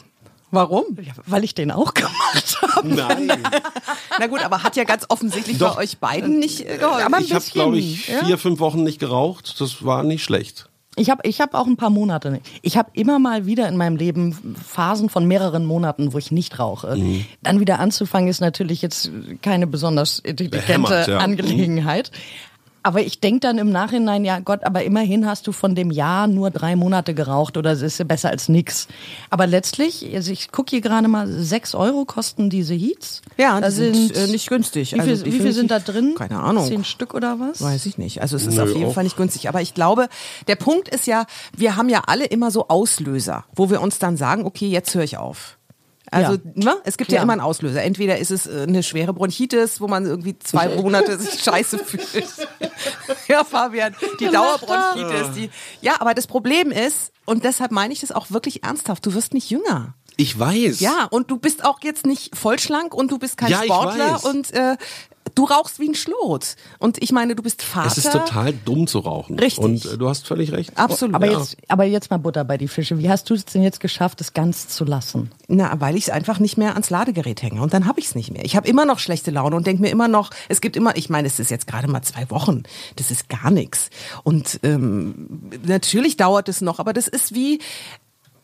Warum? 0.52 0.84
Ja, 1.02 1.12
weil 1.26 1.44
ich 1.44 1.54
den 1.54 1.70
auch 1.70 1.92
gemacht 1.92 2.62
habe. 2.62 2.88
Nein. 2.88 3.32
Na 4.18 4.26
gut, 4.26 4.44
aber 4.44 4.62
hat 4.62 4.76
ja 4.76 4.84
ganz 4.84 5.04
offensichtlich 5.08 5.58
Doch. 5.58 5.76
bei 5.76 5.82
euch 5.82 5.98
beiden 5.98 6.38
nicht 6.38 6.60
äh, 6.60 6.78
geholfen. 6.78 7.04
Aber 7.04 7.16
ein 7.16 7.24
ich 7.24 7.34
habe, 7.34 7.44
glaube 7.52 7.78
ich, 7.78 8.08
ja. 8.08 8.24
vier, 8.24 8.38
fünf 8.38 8.60
Wochen 8.60 8.82
nicht 8.82 8.98
geraucht. 8.98 9.60
Das 9.60 9.84
war 9.84 10.02
nicht 10.04 10.22
schlecht. 10.22 10.68
Ich 10.98 11.10
habe 11.10 11.20
ich 11.28 11.40
hab 11.42 11.54
auch 11.54 11.66
ein 11.66 11.76
paar 11.76 11.90
Monate 11.90 12.30
nicht. 12.30 12.46
Ich 12.62 12.76
habe 12.78 12.90
immer 12.94 13.18
mal 13.18 13.44
wieder 13.44 13.68
in 13.68 13.76
meinem 13.76 13.96
Leben 13.96 14.56
Phasen 14.66 15.10
von 15.10 15.26
mehreren 15.26 15.66
Monaten, 15.66 16.14
wo 16.14 16.18
ich 16.18 16.32
nicht 16.32 16.58
rauche. 16.58 16.96
Mhm. 16.96 17.26
Dann 17.42 17.60
wieder 17.60 17.78
anzufangen 17.80 18.28
ist 18.28 18.40
natürlich 18.40 18.80
jetzt 18.80 19.10
keine 19.42 19.66
besonders 19.66 20.18
intelligente 20.20 20.66
Behämmert, 20.66 21.08
ja. 21.08 21.18
Angelegenheit. 21.18 22.10
Aber 22.86 23.00
ich 23.00 23.18
denk 23.18 23.40
dann 23.40 23.58
im 23.58 23.70
Nachhinein, 23.70 24.24
ja 24.24 24.38
Gott, 24.38 24.62
aber 24.62 24.84
immerhin 24.84 25.26
hast 25.26 25.48
du 25.48 25.50
von 25.50 25.74
dem 25.74 25.90
Jahr 25.90 26.28
nur 26.28 26.52
drei 26.52 26.76
Monate 26.76 27.14
geraucht 27.14 27.56
oder 27.56 27.72
es 27.72 27.82
ist 27.82 27.98
ja 27.98 28.04
besser 28.04 28.30
als 28.30 28.48
nix. 28.48 28.86
Aber 29.28 29.48
letztlich, 29.48 30.14
also 30.14 30.30
ich 30.30 30.52
gucke 30.52 30.70
hier 30.70 30.80
gerade 30.82 31.08
mal, 31.08 31.26
sechs 31.26 31.74
Euro 31.74 32.04
kosten 32.04 32.48
diese 32.48 32.74
Heats. 32.74 33.22
Ja, 33.38 33.56
die 33.56 33.62
Da 33.62 33.70
sind, 33.72 34.16
äh, 34.16 34.28
nicht 34.28 34.48
günstig. 34.48 34.92
Wie 34.92 35.00
viel, 35.00 35.10
Also 35.10 35.24
wie 35.24 35.32
viel 35.32 35.52
sind 35.52 35.72
da 35.72 35.80
drin? 35.80 36.14
Keine 36.16 36.38
Ahnung. 36.38 36.64
Zehn 36.64 36.84
Stück 36.84 37.14
oder 37.14 37.40
was? 37.40 37.60
Weiß 37.60 37.86
ich 37.86 37.98
nicht. 37.98 38.22
Also 38.22 38.36
es 38.36 38.46
ist 38.46 38.54
Nö, 38.54 38.62
auf 38.62 38.68
jeden 38.68 38.84
auch. 38.84 38.94
Fall 38.94 39.02
nicht 39.02 39.16
günstig. 39.16 39.48
Aber 39.48 39.60
ich 39.60 39.74
glaube, 39.74 40.08
der 40.46 40.54
Punkt 40.54 40.88
ist 40.88 41.08
ja, 41.08 41.26
wir 41.56 41.74
haben 41.74 41.88
ja 41.88 42.02
alle 42.06 42.26
immer 42.26 42.52
so 42.52 42.68
Auslöser, 42.68 43.46
wo 43.52 43.68
wir 43.68 43.80
uns 43.80 43.98
dann 43.98 44.16
sagen, 44.16 44.44
okay, 44.44 44.68
jetzt 44.68 44.94
höre 44.94 45.02
ich 45.02 45.16
auf. 45.18 45.55
Also, 46.16 46.32
Ja. 46.34 46.40
ne? 46.54 46.76
es 46.84 46.96
gibt 46.96 47.10
ja 47.12 47.16
Klar. 47.16 47.22
immer 47.24 47.32
einen 47.34 47.42
Auslöser. 47.42 47.82
Entweder 47.82 48.18
ist 48.18 48.30
es 48.30 48.46
äh, 48.46 48.64
eine 48.66 48.82
schwere 48.82 49.12
Bronchitis, 49.12 49.80
wo 49.80 49.88
man 49.88 50.06
irgendwie 50.06 50.38
zwei 50.38 50.68
Monate 50.76 51.18
sich 51.18 51.40
scheiße 51.42 51.78
fühlt. 51.78 52.06
ja, 53.28 53.44
Fabian, 53.44 53.94
die 54.20 54.26
Dauerbronchitis. 54.28 55.32
Die, 55.34 55.50
ja, 55.80 55.94
aber 56.00 56.14
das 56.14 56.26
Problem 56.26 56.70
ist, 56.70 57.12
und 57.24 57.44
deshalb 57.44 57.72
meine 57.72 57.92
ich 57.92 58.00
das 58.00 58.12
auch 58.12 58.30
wirklich 58.30 58.64
ernsthaft, 58.64 59.04
du 59.06 59.14
wirst 59.14 59.34
nicht 59.34 59.50
jünger. 59.50 59.94
Ich 60.16 60.38
weiß. 60.38 60.80
Ja, 60.80 61.04
und 61.10 61.30
du 61.30 61.36
bist 61.36 61.64
auch 61.64 61.80
jetzt 61.82 62.06
nicht 62.06 62.34
vollschlank 62.36 62.94
und 62.94 63.10
du 63.10 63.18
bist 63.18 63.36
kein 63.36 63.50
Ja, 63.50 63.62
Sportler 63.62 64.24
und 64.24 64.52
äh, 64.54 64.76
du 65.34 65.44
rauchst 65.44 65.80
wie 65.80 65.88
ein 65.88 65.94
Schlot. 65.94 66.56
Und 66.78 67.02
ich 67.02 67.12
meine, 67.12 67.34
du 67.34 67.42
bist 67.42 67.62
Vater. 67.62 67.88
Es 67.88 67.98
ist 67.98 68.12
total 68.12 68.52
dumm 68.52 68.86
zu 68.86 69.00
rauchen. 69.00 69.38
Richtig. 69.38 69.64
Und 69.64 69.84
äh, 69.84 69.98
du 69.98 70.08
hast 70.08 70.26
völlig 70.26 70.52
recht. 70.52 70.76
Absolut. 70.76 71.14
Aber, 71.14 71.26
ja. 71.26 71.38
jetzt, 71.38 71.56
aber 71.68 71.84
jetzt 71.84 72.10
mal 72.10 72.18
Butter 72.18 72.44
bei 72.44 72.58
die 72.58 72.68
Fische. 72.68 72.98
Wie 72.98 73.08
hast 73.10 73.28
du 73.30 73.34
es 73.34 73.44
denn 73.44 73.62
jetzt 73.62 73.80
geschafft, 73.80 74.20
es 74.20 74.32
ganz 74.32 74.68
zu 74.68 74.84
lassen? 74.84 75.30
Na, 75.48 75.80
weil 75.80 75.96
ich 75.96 76.04
es 76.04 76.10
einfach 76.10 76.38
nicht 76.38 76.56
mehr 76.56 76.72
ans 76.72 76.90
Ladegerät 76.90 77.42
hänge 77.42 77.60
und 77.62 77.72
dann 77.72 77.86
habe 77.86 78.00
ich 78.00 78.06
es 78.06 78.14
nicht 78.14 78.30
mehr. 78.30 78.44
Ich 78.44 78.56
habe 78.56 78.68
immer 78.68 78.84
noch 78.84 78.98
schlechte 78.98 79.30
Laune 79.30 79.56
und 79.56 79.66
denke 79.66 79.82
mir 79.82 79.90
immer 79.90 80.08
noch, 80.08 80.30
es 80.48 80.60
gibt 80.60 80.76
immer, 80.76 80.96
ich 80.96 81.10
meine, 81.10 81.28
es 81.28 81.38
ist 81.38 81.50
jetzt 81.50 81.66
gerade 81.66 81.88
mal 81.88 82.02
zwei 82.02 82.30
Wochen, 82.30 82.64
das 82.96 83.10
ist 83.10 83.28
gar 83.28 83.50
nichts. 83.50 83.90
Und 84.24 84.60
ähm, 84.62 85.50
natürlich 85.64 86.16
dauert 86.16 86.48
es 86.48 86.60
noch, 86.60 86.78
aber 86.78 86.92
das 86.92 87.08
ist 87.08 87.34
wie, 87.34 87.60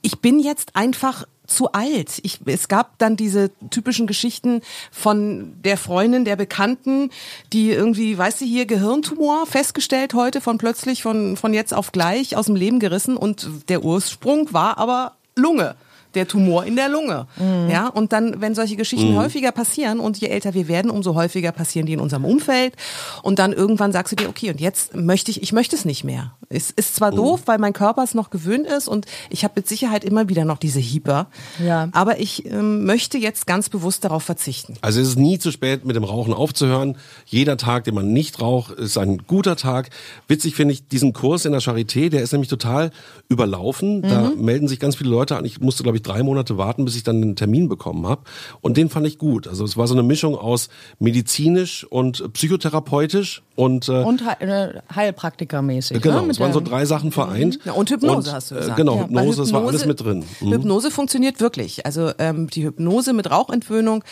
ich 0.03 0.21
bin 0.21 0.39
jetzt 0.39 0.77
einfach 0.77 1.27
zu 1.47 1.73
alt. 1.73 2.21
Ich, 2.23 2.41
es 2.47 2.69
gab 2.69 2.99
dann 2.99 3.17
diese 3.17 3.51
typischen 3.71 4.07
Geschichten 4.07 4.63
von 4.91 5.55
der 5.63 5.77
Freundin, 5.77 6.25
der 6.25 6.37
Bekannten, 6.37 7.11
die 7.53 7.71
irgendwie, 7.71 8.17
weißt 8.17 8.41
du, 8.41 8.45
hier 8.45 8.67
Gehirntumor 8.67 9.47
festgestellt 9.47 10.15
heute 10.15 10.41
von 10.41 10.59
plötzlich 10.59 11.03
von, 11.03 11.37
von 11.37 11.53
jetzt 11.53 11.75
auf 11.75 11.93
gleich 11.93 12.37
aus 12.37 12.47
dem 12.47 12.57
Leben 12.57 12.81
gerissen 12.81 13.17
und 13.17 13.69
der 13.69 13.85
Ursprung 13.85 14.53
war 14.53 14.79
aber 14.79 15.17
Lunge. 15.37 15.77
Der 16.15 16.29
Tumor 16.29 16.65
in 16.65 16.77
der 16.77 16.89
Lunge. 16.89 17.27
Ja, 17.71 17.89
und 17.89 18.13
dann, 18.13 18.41
wenn 18.41 18.55
solche 18.55 18.77
Geschichten 18.77 19.17
häufiger 19.17 19.53
passieren 19.53 19.99
und 20.01 20.19
je 20.19 20.29
älter 20.29 20.55
wir 20.55 20.69
werden, 20.69 20.91
umso 20.91 21.15
häufiger 21.15 21.53
passieren 21.53 21.87
die 21.87 21.95
in 21.95 22.01
unserem 22.01 22.25
Umfeld. 22.25 22.75
Und 23.23 23.39
dann 23.39 23.53
irgendwann 23.53 23.93
sagst 23.93 24.13
du 24.13 24.17
dir, 24.17 24.29
okay, 24.29 24.51
und 24.51 24.61
jetzt 24.61 24.95
möchte 24.95 25.31
ich, 25.31 25.43
ich 25.43 25.53
möchte 25.53 25.75
es 25.77 25.85
nicht 25.85 26.05
mehr. 26.05 26.33
Es 26.49 26.71
ist 26.71 26.95
zwar 26.97 27.11
doof, 27.13 27.43
weil 27.47 27.59
mein 27.59 27.73
Körper 27.73 28.03
es 28.03 28.15
noch 28.15 28.29
gewöhnt 28.31 28.67
ist 28.67 28.89
und 28.89 29.07
ich 29.31 29.43
habe 29.45 29.55
mit 29.57 29.69
Sicherheit 29.69 30.05
immer 30.05 30.29
wieder 30.29 30.45
noch 30.45 30.59
diese 30.59 30.81
Hieper. 30.81 31.29
Ja. 31.65 31.89
Aber 31.93 32.21
ich 32.21 32.45
ähm, 32.47 32.85
möchte 32.85 33.17
jetzt 33.17 33.47
ganz 33.47 33.69
bewusst 33.71 34.05
darauf 34.05 34.23
verzichten. 34.23 34.75
Also 34.83 35.01
es 35.01 35.09
ist 35.09 35.19
nie 35.19 35.39
zu 35.39 35.51
spät, 35.51 35.85
mit 35.87 35.97
dem 35.97 36.05
Rauchen 36.05 36.35
aufzuhören. 36.35 36.97
Jeder 37.25 37.57
Tag, 37.57 37.85
den 37.85 37.95
man 37.95 38.13
nicht 38.13 38.41
raucht, 38.41 38.73
ist 38.73 38.99
ein 38.99 39.23
guter 39.27 39.57
Tag. 39.57 39.89
Witzig 40.29 40.55
finde 40.57 40.75
ich 40.75 40.87
diesen 40.89 41.13
Kurs 41.15 41.47
in 41.47 41.53
der 41.53 41.63
Charité, 41.63 42.11
der 42.11 42.23
ist 42.23 42.33
nämlich 42.33 42.51
total 42.51 42.91
überlaufen. 43.29 44.03
Da 44.03 44.31
Mhm. 44.31 44.45
melden 44.45 44.69
sich 44.69 44.79
ganz 44.79 44.97
viele 44.97 45.11
Leute 45.11 45.37
an. 45.37 45.45
Ich 45.45 45.61
musste, 45.61 45.83
glaube 45.83 45.97
ich, 45.97 46.02
drei 46.03 46.23
Monate 46.23 46.59
warten, 46.59 46.85
bis 46.85 46.97
ich 46.97 47.03
dann 47.03 47.21
den 47.23 47.37
Termin 47.37 47.69
bekommen 47.69 48.07
habe. 48.07 48.23
Und 48.61 48.77
den 48.77 48.89
fand 48.89 49.07
ich 49.07 49.19
gut. 49.19 49.47
Also 49.49 49.65
es 49.65 49.77
war 49.77 49.87
so 49.87 49.95
eine 49.95 50.03
Mischung 50.03 50.37
aus 50.37 50.69
medizinisch 50.99 51.85
und 51.85 52.33
psychotherapeutisch 52.33 53.43
und, 53.55 53.89
äh, 53.89 54.03
Und 54.03 54.23
äh, 54.41 54.81
Heilpraktikermäßig. 54.95 56.01
genau, 56.01 56.23
ne? 56.23 56.31
es 56.31 56.41
waren 56.41 56.53
so 56.53 56.61
drei 56.61 56.85
Sachen 56.85 57.13
vereint. 57.13 57.59
Ja, 57.65 57.73
und 57.73 57.91
Hypnose 57.91 58.33
hast 58.33 58.51
du 58.51 58.55
äh, 58.55 58.59
gesagt. 58.59 58.77
Genau, 58.77 58.97
Ja, 58.97 59.01
weil 59.11 59.25
Hypnose, 59.25 59.43
das 59.43 59.53
war 59.53 59.67
alles 59.67 59.87
mit 59.87 60.01
drin. 60.01 60.25
Mhm. 60.41 60.53
Hypnose 60.53 60.91
funktioniert 60.91 61.41
wirklich. 61.41 61.85
Also 61.87 62.13
ähm, 62.19 62.49
die 62.49 62.65
Hypnose 62.65 63.13
mit 63.13 63.31
Rauchentwöhnung, 63.31 64.05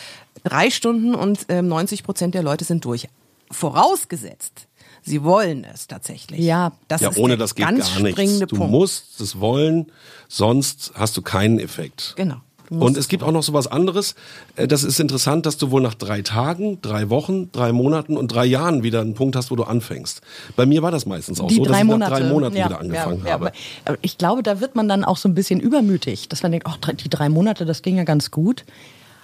drei 0.43 0.69
Stunden 0.69 1.15
und 1.15 1.45
ähm, 1.49 1.67
90 1.67 2.03
Prozent 2.03 2.35
der 2.35 2.43
Leute 2.43 2.65
sind 2.65 2.85
durch. 2.85 3.07
Vorausgesetzt, 3.49 4.67
sie 5.03 5.23
wollen 5.23 5.63
es 5.65 5.87
tatsächlich. 5.87 6.39
Ja. 6.41 6.71
das 6.87 7.01
ja, 7.01 7.09
ist 7.09 7.17
ohne 7.17 7.29
der 7.37 7.37
das 7.45 7.55
geht 7.55 7.65
ganz 7.65 7.93
gar 7.93 8.01
nichts. 8.01 8.19
springende 8.19 8.47
Du 8.47 8.55
Punkt. 8.57 8.71
musst 8.71 9.19
es 9.21 9.39
wollen, 9.39 9.91
sonst 10.27 10.91
hast 10.95 11.15
du 11.17 11.21
keinen 11.21 11.59
Effekt. 11.59 12.13
Genau. 12.15 12.37
Und 12.69 12.95
es 12.95 13.09
gibt 13.09 13.21
auch 13.23 13.33
noch 13.33 13.43
so 13.43 13.51
was 13.51 13.67
anderes. 13.67 14.15
Äh, 14.55 14.65
Das 14.65 14.85
ist 14.85 14.97
interessant, 15.01 15.45
dass 15.45 15.57
du 15.57 15.71
wohl 15.71 15.81
nach 15.81 15.93
drei 15.93 16.21
Tagen, 16.21 16.79
drei 16.81 17.09
Wochen, 17.09 17.51
drei 17.51 17.73
Monaten 17.73 18.15
und 18.15 18.29
drei 18.29 18.45
Jahren 18.45 18.81
wieder 18.81 19.01
einen 19.01 19.13
Punkt 19.13 19.35
hast, 19.35 19.51
wo 19.51 19.57
du 19.57 19.65
anfängst. 19.65 20.21
Bei 20.55 20.65
mir 20.65 20.81
war 20.81 20.89
das 20.89 21.05
meistens 21.05 21.41
auch 21.41 21.49
die 21.49 21.55
so, 21.55 21.63
dass 21.65 21.73
drei 21.73 21.79
ich 21.81 21.85
Monate, 21.87 22.11
nach 22.11 22.17
drei 22.19 22.29
Monaten 22.29 22.55
ja, 22.55 22.65
wieder 22.67 22.79
angefangen 22.79 23.19
ja, 23.23 23.25
ja, 23.27 23.33
habe. 23.33 23.47
aber- 23.47 23.55
aber 23.83 23.97
ich 24.01 24.17
glaube, 24.17 24.41
da 24.41 24.61
wird 24.61 24.75
man 24.75 24.87
dann 24.87 25.03
auch 25.03 25.17
so 25.17 25.27
ein 25.27 25.35
bisschen 25.35 25.59
übermütig, 25.59 26.29
dass 26.29 26.43
man 26.43 26.53
denkt, 26.53 26.65
ach, 26.69 26.77
die 26.93 27.09
drei 27.09 27.27
Monate, 27.27 27.65
das 27.65 27.81
ging 27.81 27.97
ja 27.97 28.05
ganz 28.05 28.31
gut. 28.31 28.63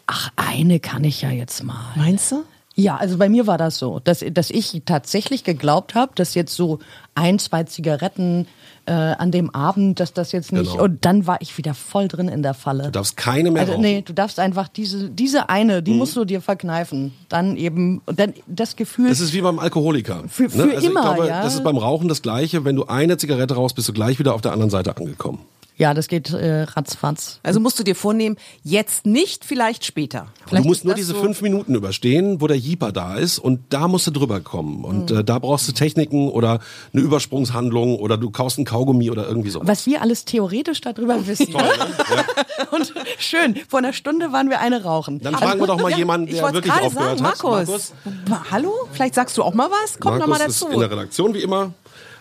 Ach, 0.07 0.29
eine 0.35 0.81
kann 0.81 1.05
ich 1.05 1.21
ja 1.21 1.29
jetzt 1.29 1.63
mal. 1.63 1.93
Meinst 1.95 2.33
du? 2.33 2.43
Ja, 2.79 2.95
also 2.97 3.17
bei 3.17 3.27
mir 3.27 3.47
war 3.47 3.57
das 3.57 3.79
so, 3.79 3.99
dass, 4.03 4.23
dass 4.31 4.51
ich 4.51 4.83
tatsächlich 4.85 5.43
geglaubt 5.43 5.95
habe, 5.95 6.11
dass 6.13 6.35
jetzt 6.35 6.55
so 6.55 6.77
ein, 7.15 7.39
zwei 7.39 7.63
Zigaretten 7.63 8.45
äh, 8.85 8.91
an 8.91 9.31
dem 9.31 9.49
Abend, 9.49 9.99
dass 9.99 10.13
das 10.13 10.31
jetzt 10.31 10.53
nicht. 10.53 10.71
Genau. 10.73 10.83
Und 10.83 11.03
dann 11.03 11.25
war 11.25 11.41
ich 11.41 11.57
wieder 11.57 11.73
voll 11.73 12.07
drin 12.07 12.27
in 12.27 12.43
der 12.43 12.53
Falle. 12.53 12.83
Du 12.83 12.91
darfst 12.91 13.17
keine 13.17 13.49
mehr 13.49 13.61
also, 13.63 13.73
rauchen. 13.73 13.81
nee, 13.81 14.03
du 14.05 14.13
darfst 14.13 14.39
einfach 14.39 14.67
diese, 14.67 15.09
diese 15.09 15.49
eine, 15.49 15.79
Mhm. 15.79 15.83
die 15.85 15.93
musst 15.95 16.15
du 16.15 16.23
dir 16.23 16.39
verkneifen. 16.39 17.13
Dann 17.29 17.57
eben, 17.57 17.99
und 18.05 18.19
dann 18.19 18.33
das 18.45 18.75
Gefühl. 18.75 19.09
Das 19.09 19.21
ist 19.21 19.33
wie 19.33 19.41
beim 19.41 19.57
Alkoholiker. 19.57 20.21
ne? 20.21 20.29
Für- 20.29 20.47
für 20.49 20.61
also 20.75 20.87
immer, 20.87 20.99
ich 20.99 21.15
glaube, 21.15 21.27
ja. 21.29 21.41
das 21.41 21.55
ist 21.55 21.63
beim 21.63 21.77
Rauchen 21.77 22.07
das 22.07 22.21
Gleiche. 22.21 22.63
Wenn 22.63 22.75
du 22.75 22.85
eine 22.85 23.17
Zigarette 23.17 23.55
rauchst, 23.55 23.75
bist 23.75 23.89
du 23.89 23.93
gleich 23.93 24.19
wieder 24.19 24.35
auf 24.35 24.41
der 24.41 24.51
anderen 24.53 24.69
Seite 24.69 24.95
angekommen. 24.95 25.39
Ja, 25.77 25.93
das 25.93 26.07
geht 26.07 26.31
äh, 26.33 26.63
ratzfatz. 26.63 27.39
Also 27.43 27.59
musst 27.59 27.77
du 27.79 27.83
dir 27.83 27.95
vornehmen, 27.95 28.35
jetzt 28.63 29.05
nicht, 29.05 29.45
vielleicht 29.45 29.85
später. 29.85 30.27
du 30.49 30.61
musst 30.63 30.83
nur 30.85 30.95
diese 30.95 31.13
so- 31.13 31.21
fünf 31.21 31.41
Minuten 31.41 31.75
überstehen, 31.75 32.41
wo 32.41 32.47
der 32.47 32.57
Jeeper 32.57 32.91
da 32.91 33.15
ist 33.15 33.37
und 33.39 33.61
da 33.69 33.87
musst 33.87 34.07
du 34.07 34.11
drüber 34.11 34.39
kommen. 34.39 34.83
Und 34.83 35.11
Mhm. 35.11 35.17
äh, 35.19 35.23
da 35.23 35.37
brauchst 35.39 35.67
du 35.67 35.71
Techniken 35.73 36.29
oder 36.29 36.59
eine 36.93 37.01
Übersprungshandlung 37.03 37.97
oder 37.99 38.17
du 38.17 38.31
kaust 38.31 38.57
einen 38.57 38.65
Kaugummi 38.65 39.11
oder 39.11 39.27
irgendwie 39.27 39.49
so. 39.51 39.61
Was 39.63 39.85
wir 39.85 40.01
alles 40.01 40.25
theoretisch 40.25 40.81
darüber 40.81 41.15
wissen. 41.27 41.51
ne? 41.53 41.63
Und 42.71 42.93
schön, 43.19 43.55
vor 43.69 43.79
einer 43.79 43.93
Stunde 43.93 44.31
waren 44.33 44.49
wir 44.49 44.59
eine 44.59 44.83
rauchen. 44.83 45.19
Dann 45.21 45.35
fragen 45.35 45.59
wir 45.59 45.67
doch 45.67 45.79
mal 45.79 45.91
jemanden, 45.95 46.27
Ich 46.27 46.35
der 46.39 46.53
wirklich 46.53 46.73
aufgehört 46.73 47.19
sagen, 47.19 47.23
hat. 47.23 47.43
Markus. 47.43 47.93
Ma- 48.27 48.45
Hallo? 48.51 48.73
Vielleicht 48.91 49.13
sagst 49.15 49.37
du 49.37 49.43
auch 49.43 49.53
mal 49.53 49.69
was? 49.69 49.97
Komm 49.99 50.17
noch 50.17 50.25
mal 50.27 50.37
Markus 50.39 50.55
ist 50.55 50.61
dazu. 50.63 50.73
in 50.73 50.79
der 50.79 50.91
Redaktion 50.91 51.33
wie 51.33 51.41
immer. 51.43 51.73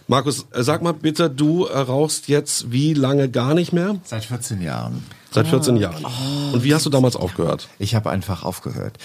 Markus, 0.09 0.47
äh, 0.53 0.63
sag 0.63 0.83
mal 0.83 0.93
bitte, 0.93 1.29
du 1.29 1.65
äh, 1.65 1.79
rauchst 1.79 2.29
jetzt 2.29 2.71
wie 2.71 2.95
lange 2.95 3.29
gar 3.29 3.55
nicht 3.55 3.73
mehr? 3.73 3.97
Seit 4.05 4.25
14 4.25 4.63
Jahren. 4.63 5.03
Seit 5.37 5.49
14 5.49 5.77
Jahren. 5.77 6.03
Und 6.55 6.65
wie 6.65 6.75
hast 6.75 6.87
du 6.87 6.91
damals 6.91 7.15
aufgehört? 7.15 7.69
Ich 7.79 7.95
habe 7.95 8.09
einfach 8.09 8.43
aufgehört. 8.43 8.97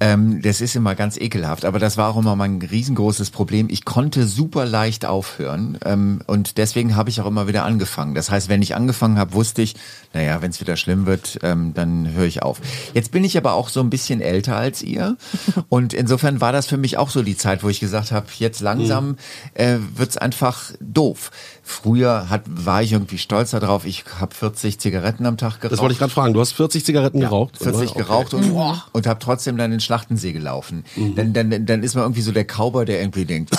Ähm, 0.00 0.40
das 0.40 0.62
ist 0.62 0.74
immer 0.76 0.94
ganz 0.94 1.18
ekelhaft, 1.18 1.66
aber 1.66 1.78
das 1.78 1.98
war 1.98 2.08
auch 2.08 2.16
immer 2.16 2.36
mein 2.36 2.62
riesengroßes 2.62 3.28
Problem. 3.28 3.68
Ich 3.70 3.84
konnte 3.84 4.26
super 4.26 4.64
leicht 4.64 5.04
aufhören 5.04 5.78
ähm, 5.84 6.22
und 6.26 6.56
deswegen 6.56 6.96
habe 6.96 7.10
ich 7.10 7.20
auch 7.20 7.26
immer 7.26 7.48
wieder 7.48 7.66
angefangen. 7.66 8.14
Das 8.14 8.30
heißt, 8.30 8.48
wenn 8.48 8.62
ich 8.62 8.74
angefangen 8.74 9.18
habe, 9.18 9.34
wusste 9.34 9.60
ich, 9.60 9.74
naja, 10.14 10.40
wenn 10.40 10.52
es 10.52 10.60
wieder 10.62 10.76
schlimm 10.76 11.04
wird, 11.04 11.40
ähm, 11.42 11.74
dann 11.74 12.10
höre 12.14 12.24
ich 12.24 12.42
auf. 12.42 12.62
Jetzt 12.94 13.10
bin 13.10 13.22
ich 13.22 13.36
aber 13.36 13.52
auch 13.52 13.68
so 13.68 13.80
ein 13.80 13.90
bisschen 13.90 14.22
älter 14.22 14.56
als 14.56 14.82
ihr 14.82 15.18
und 15.68 15.92
insofern 15.92 16.40
war 16.40 16.52
das 16.52 16.66
für 16.66 16.78
mich 16.78 16.96
auch 16.96 17.10
so 17.10 17.22
die 17.22 17.36
Zeit, 17.36 17.62
wo 17.62 17.68
ich 17.68 17.80
gesagt 17.80 18.10
habe, 18.10 18.26
jetzt 18.38 18.62
langsam 18.62 19.16
äh, 19.52 19.76
wird's 19.94 20.16
einfach 20.16 20.72
doof. 20.80 21.30
Früher 21.66 22.28
hat, 22.28 22.42
war 22.46 22.82
ich 22.82 22.92
irgendwie 22.92 23.16
stolz 23.16 23.52
darauf, 23.52 23.86
ich 23.86 24.04
habe 24.20 24.34
40 24.34 24.78
Zigaretten 24.78 25.24
am 25.24 25.38
Tag 25.38 25.60
geraucht. 25.60 25.72
Das 25.72 25.80
wollte 25.80 25.94
ich 25.94 25.98
gerade 25.98 26.12
fragen. 26.12 26.34
Du 26.34 26.40
hast 26.40 26.52
40 26.52 26.84
Zigaretten 26.84 27.20
geraucht? 27.20 27.56
40 27.56 27.74
oder? 27.74 27.90
Okay. 27.90 27.98
geraucht 27.98 28.34
und, 28.34 28.52
und 28.92 29.06
habe 29.06 29.18
trotzdem 29.18 29.56
dann 29.56 29.70
den 29.70 29.80
Schlachtensee 29.80 30.32
gelaufen. 30.32 30.84
Dann, 31.16 31.32
dann, 31.32 31.64
dann 31.64 31.82
ist 31.82 31.94
man 31.94 32.04
irgendwie 32.04 32.20
so 32.20 32.32
der 32.32 32.44
Cowboy, 32.44 32.84
der 32.84 33.00
irgendwie 33.00 33.24
denkt, 33.24 33.56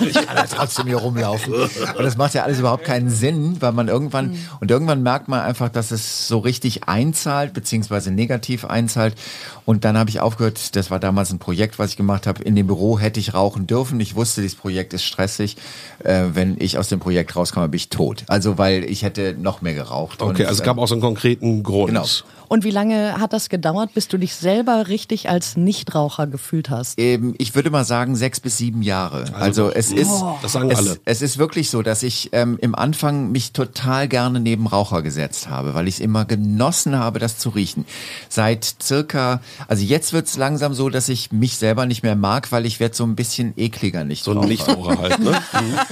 ich 0.00 0.14
kann 0.14 0.36
ja 0.36 0.44
trotzdem 0.44 0.86
hier 0.86 0.96
rumlaufen. 0.96 1.52
Und 1.54 2.02
das 2.04 2.16
macht 2.16 2.34
ja 2.34 2.44
alles 2.44 2.58
überhaupt 2.58 2.84
keinen 2.84 3.10
Sinn, 3.10 3.56
weil 3.60 3.72
man 3.72 3.88
irgendwann, 3.88 4.38
und 4.60 4.70
irgendwann 4.70 5.02
merkt 5.02 5.28
man 5.28 5.40
einfach, 5.40 5.68
dass 5.68 5.90
es 5.90 6.28
so 6.28 6.38
richtig 6.38 6.84
einzahlt, 6.88 7.52
beziehungsweise 7.52 8.10
negativ 8.10 8.64
einzahlt. 8.64 9.14
Und 9.64 9.84
dann 9.84 9.98
habe 9.98 10.10
ich 10.10 10.20
aufgehört, 10.20 10.76
das 10.76 10.90
war 10.90 11.00
damals 11.00 11.32
ein 11.32 11.38
Projekt, 11.38 11.78
was 11.78 11.90
ich 11.90 11.96
gemacht 11.96 12.26
habe. 12.26 12.42
In 12.42 12.54
dem 12.54 12.66
Büro 12.66 12.98
hätte 12.98 13.20
ich 13.20 13.34
rauchen 13.34 13.66
dürfen. 13.66 13.98
Ich 14.00 14.14
wusste, 14.14 14.40
dieses 14.42 14.56
Projekt 14.56 14.94
ist 14.94 15.04
stressig. 15.04 15.56
Äh, 16.04 16.24
wenn 16.34 16.56
ich 16.60 16.78
aus 16.78 16.88
dem 16.88 17.00
Projekt 17.00 17.34
rauskomme, 17.34 17.68
bin 17.68 17.76
ich 17.76 17.88
tot. 17.88 18.24
Also, 18.28 18.58
weil 18.58 18.84
ich 18.84 19.02
hätte 19.02 19.34
noch 19.38 19.62
mehr 19.62 19.74
geraucht. 19.74 20.22
Okay, 20.22 20.42
Und, 20.42 20.48
also 20.48 20.60
es 20.60 20.62
gab 20.62 20.76
äh, 20.76 20.80
auch 20.80 20.88
so 20.88 20.94
einen 20.94 21.02
konkreten 21.02 21.62
Grund. 21.62 21.88
Genau. 21.88 22.04
Und 22.48 22.62
wie 22.62 22.70
lange 22.70 23.20
hat 23.20 23.32
das 23.32 23.48
gedauert, 23.48 23.92
bis 23.94 24.06
du 24.08 24.18
dich 24.18 24.34
selber 24.34 24.86
richtig 24.88 25.28
als 25.28 25.56
Nichtraucher 25.56 26.26
gefühlt 26.26 26.70
hast? 26.70 26.98
Ähm, 26.98 27.34
ich 27.38 27.54
würde 27.54 27.70
mal 27.70 27.84
sagen 27.84 28.14
sechs 28.14 28.38
bis 28.38 28.56
sieben 28.56 28.82
Jahre. 28.82 29.24
Also, 29.34 29.70
es 29.76 29.92
ist, 29.92 30.10
Das 30.42 30.52
sagen 30.52 30.70
es, 30.70 30.78
alle. 30.78 30.98
es 31.04 31.22
ist 31.22 31.38
wirklich 31.38 31.70
so, 31.70 31.82
dass 31.82 32.02
ich 32.02 32.30
ähm, 32.32 32.58
im 32.60 32.74
Anfang 32.74 33.30
mich 33.30 33.52
total 33.52 34.08
gerne 34.08 34.40
neben 34.40 34.66
Raucher 34.66 35.02
gesetzt 35.02 35.48
habe, 35.48 35.74
weil 35.74 35.86
ich 35.86 35.96
es 35.96 36.00
immer 36.00 36.24
genossen 36.24 36.98
habe, 36.98 37.18
das 37.18 37.38
zu 37.38 37.50
riechen. 37.50 37.84
Seit 38.28 38.76
circa, 38.82 39.40
also 39.68 39.84
jetzt 39.84 40.12
wird's 40.12 40.36
langsam 40.36 40.72
so, 40.74 40.88
dass 40.88 41.08
ich 41.08 41.30
mich 41.30 41.56
selber 41.58 41.86
nicht 41.86 42.02
mehr 42.02 42.16
mag, 42.16 42.50
weil 42.52 42.64
ich 42.66 42.80
werde 42.80 42.94
so 42.96 43.04
ein 43.04 43.16
bisschen 43.16 43.52
ekliger 43.56 44.04
nicht. 44.04 44.24
So 44.24 44.32
ein 44.32 44.48
Nichtraucher 44.48 44.98
halt, 44.98 45.18
ne? 45.18 45.38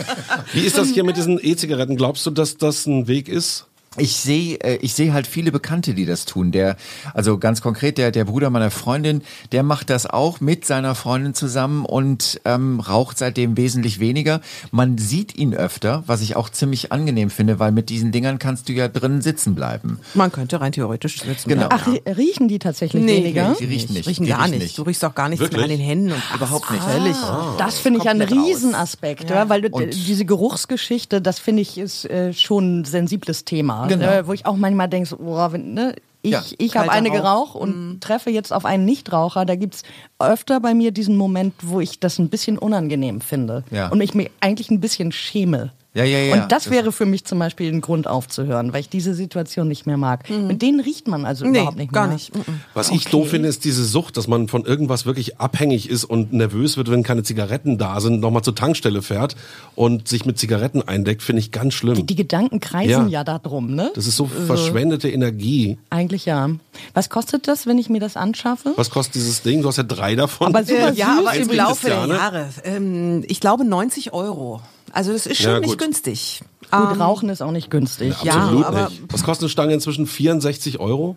Wie 0.53 0.61
ist 0.61 0.79
das 0.79 0.89
hier 0.89 1.05
mit 1.05 1.17
diesen 1.17 1.39
E-Zigaretten? 1.43 1.97
Glaubst 1.97 2.25
du, 2.27 2.31
dass 2.31 2.57
das 2.57 2.87
ein 2.87 3.07
Weg 3.07 3.29
ist? 3.29 3.67
Ich 3.97 4.17
sehe, 4.17 4.57
äh, 4.61 4.77
ich 4.77 4.95
sehe 4.95 5.13
halt 5.13 5.27
viele 5.27 5.53
Bekannte, 5.53 5.95
die 5.95 6.05
das 6.07 6.25
tun. 6.25 6.51
Der, 6.53 6.77
also 7.13 7.39
ganz 7.39 7.61
konkret, 7.61 7.97
der, 7.99 8.11
der 8.11 8.25
Bruder 8.25 8.51
meiner 8.51 8.71
Freundin, 8.71 9.23
der 9.53 9.63
macht 9.63 9.91
das 9.91 10.07
auch 10.07 10.41
mit 10.41 10.65
seiner 10.65 10.95
Freundin 10.95 11.35
zusammen 11.35 11.85
und 11.85 12.41
ähm, 12.45 12.81
raucht 12.81 13.19
seitdem 13.19 13.57
wesentlich 13.57 14.01
weniger. 14.01 14.41
Man 14.73 14.99
sieht 14.99 15.37
ihn 15.37 15.55
öfter, 15.55 16.03
was 16.07 16.21
ich 16.23 16.35
auch 16.37 16.49
ziemlich 16.51 16.91
angenehm 16.93 17.31
finde, 17.31 17.59
weil 17.59 17.71
mit 17.73 17.89
diesen 17.89 18.11
Dingern 18.13 18.39
kannst 18.39 18.69
du 18.69 18.73
ja 18.73 18.89
drinnen 18.89 19.23
sitzen 19.23 19.55
bleiben. 19.55 20.01
Man 20.15 20.33
könnte 20.33 20.61
rein 20.61 20.73
theoretisch 20.73 21.21
sitzen. 21.23 21.49
Genau. 21.49 21.67
Ach, 21.71 21.87
rie- 21.87 22.03
riechen 22.17 22.49
die 22.49 22.59
tatsächlich 22.59 23.03
Nee, 23.03 23.19
weniger? 23.23 23.55
Die 23.59 23.65
riechen 23.65 23.95
nicht. 23.95 24.09
Riechen 24.09 24.25
die 24.25 24.31
gar 24.33 24.41
riechen 24.41 24.53
nicht. 24.53 24.63
nicht. 24.63 24.79
Du 24.79 24.83
riechst 24.83 25.05
auch 25.05 25.15
gar 25.15 25.29
nichts 25.29 25.41
Wirklich? 25.41 25.57
mehr 25.59 25.65
an 25.65 25.71
den 25.71 25.81
Händen 25.87 26.13
und 26.13 26.23
überhaupt 26.35 26.71
nicht. 26.71 26.83
Völlig. 26.83 27.17
Das 27.59 27.79
finde 27.79 28.01
ich 28.01 28.07
raus. 28.07 28.15
Riesenaspekt, 28.31 29.31
ja. 29.31 29.49
weil 29.49 29.63
du, 29.63 29.69
Und- 29.69 29.93
diese 29.95 30.25
Geruchsgeschichte, 30.25 31.21
das 31.21 31.39
finde 31.39 31.63
ich 31.63 31.79
ist 31.79 32.05
äh, 32.07 32.33
schon 32.33 32.81
ein 32.81 32.85
sensibles 32.85 33.45
Thema, 33.45 33.84
Genau. 33.89 34.07
äh, 34.07 34.27
wo 34.27 34.33
ich 34.33 34.47
auch 34.47 34.57
manchmal 34.57 34.89
denke, 34.89 35.09
so, 35.09 35.19
wenn, 35.51 35.75
ne, 35.75 35.95
ich, 36.23 36.31
Ja, 36.33 36.43
ich 36.59 36.77
habe 36.77 36.91
eine 36.91 37.09
Rauch. 37.11 37.15
geraucht 37.15 37.55
und 37.57 38.01
treffe 38.01 38.31
jetzt 38.31 38.53
auf 38.53 38.65
einen 38.65 38.85
Nichtraucher, 38.87 39.45
da 39.45 39.57
gibt's 39.57 39.83
öfter 40.19 40.59
bei 40.61 40.73
mir 40.75 40.91
diesen 40.91 41.17
Moment, 41.17 41.55
wo 41.63 41.81
ich 41.81 42.01
das 42.01 42.19
ein 42.19 42.31
bisschen 42.31 42.57
unangenehm 42.59 43.21
finde 43.21 43.63
Ja. 43.71 43.89
und 43.89 44.01
ich 44.01 44.15
mich 44.15 44.31
eigentlich 44.41 44.71
ein 44.71 44.81
bisschen 44.81 45.13
schäme. 45.13 45.73
Ja, 45.95 46.03
ja, 46.03 46.19
ja. 46.19 46.35
Und 46.35 46.51
das 46.53 46.65
Das- 46.65 46.71
wäre 46.73 46.91
für 46.91 47.07
mich 47.07 47.25
zum 47.25 47.39
Beispiel 47.39 47.73
ein 47.73 47.81
Grund 47.81 48.09
aufzuhören, 48.09 48.73
weil 48.73 48.81
ich 48.81 48.89
diese 48.89 49.15
Situation 49.15 49.69
nicht 49.69 49.87
mehr 49.87 49.97
mag. 49.97 50.29
Mit 50.29 50.61
denen 50.61 50.81
riecht 50.81 51.07
man 51.07 51.25
also 51.25 51.45
Nee, 51.47 51.59
überhaupt 51.61 51.77
nicht 51.77 51.93
gar 51.93 52.07
mehr. 52.09 52.15
nicht. 52.15 52.35
Mhm. 52.37 52.43
Was 52.75 52.91
ich 52.91 53.05
doof 53.07 53.29
finde, 53.31 53.49
ist 53.49 53.65
diese 53.65 53.85
Sucht, 53.85 54.17
dass 54.17 54.27
man 54.27 54.49
von 54.49 54.65
irgendwas 54.65 55.07
wirklich 55.07 55.39
abhängig 55.39 55.89
ist 55.89 56.05
und 56.05 56.33
nervös 56.33 56.77
wird, 56.77 56.91
wenn 56.91 57.05
keine 57.05 57.23
Zigaretten 57.23 57.79
da 57.79 58.01
sind, 58.01 58.21
nochmal 58.21 58.43
zur 58.43 58.57
Tankstelle 58.57 59.03
fährt 59.03 59.37
und 59.77 60.09
sich 60.09 60.25
mit 60.27 60.37
Zigaretten 60.39 60.83
eindeckt, 60.83 61.23
finde 61.23 61.39
ich 61.41 61.53
ganz 61.53 61.75
schlimm. 61.75 62.05
Die 62.07 62.17
Gedanken 62.17 62.59
kreisen 62.59 62.91
Ja. 63.09 63.21
ja, 63.21 63.25
da 63.25 63.39
drum, 63.39 63.75
ne? 63.75 63.93
Das 63.95 64.09
ist 64.09 64.17
so 64.17 64.27
verschwendete 64.27 65.09
Energie. 65.09 65.79
Eigentlich 65.91 66.25
ja. 66.27 66.49
Was 66.95 67.09
kostet 67.09 67.47
das, 67.47 67.67
wenn 67.67 67.79
ich 67.79 67.89
mir 67.89 68.01
das 68.01 68.17
anschaffe? 68.17 68.73
Was 68.75 68.91
kostet 68.91 69.15
dieses 69.15 69.43
Ding? 69.43 69.63
Du 69.63 69.69
hast 69.69 69.77
ja 69.77 69.85
drei 69.85 70.17
davon. 70.17 70.49
Aber 70.49 70.65
super 70.65 70.89
Äh, 70.93 70.95
ja, 70.95 71.17
süß. 71.19 71.27
aber 71.29 71.37
im 71.37 71.49
Laufe 71.53 71.87
der 71.87 71.97
Christiane. 72.01 72.15
Jahre. 72.15 72.49
Ähm, 72.65 73.23
ich 73.29 73.39
glaube 73.39 73.65
90 73.65 74.13
Euro. 74.13 74.61
Also 74.95 75.13
das 75.13 75.27
ist 75.27 75.39
schon 75.43 75.51
Ja, 75.53 75.61
nicht 75.61 75.79
günstig. 75.79 76.43
Gut, 76.71 76.99
Rauchen 77.01 77.29
ist 77.29 77.43
auch 77.43 77.51
nicht 77.51 77.71
günstig. 77.71 78.15
ja, 78.23 78.35
Absolut 78.35 78.65
aber- 78.65 78.89
nicht. 78.89 79.03
Was 79.13 79.23
kostet 79.23 79.45
eine 79.45 79.49
Stange 79.51 79.75
inzwischen? 79.75 80.07
64 80.07 80.81
Euro? 80.81 81.17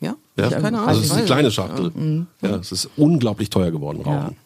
Ja, 0.00 0.14
Ja? 0.36 0.50
Keine 0.50 0.66
Ahnung. 0.78 0.88
Also 0.88 1.00
es 1.00 1.06
ist 1.06 1.16
Weiß 1.16 1.24
kleine. 1.26 1.50
Schachtel. 1.50 2.26
Ja, 2.42 2.56
es 2.56 2.72
ist 2.72 2.88
unglaublich 2.96 3.50
teuer 3.50 3.70
geworden, 3.70 4.02
Rauchen. 4.02 4.36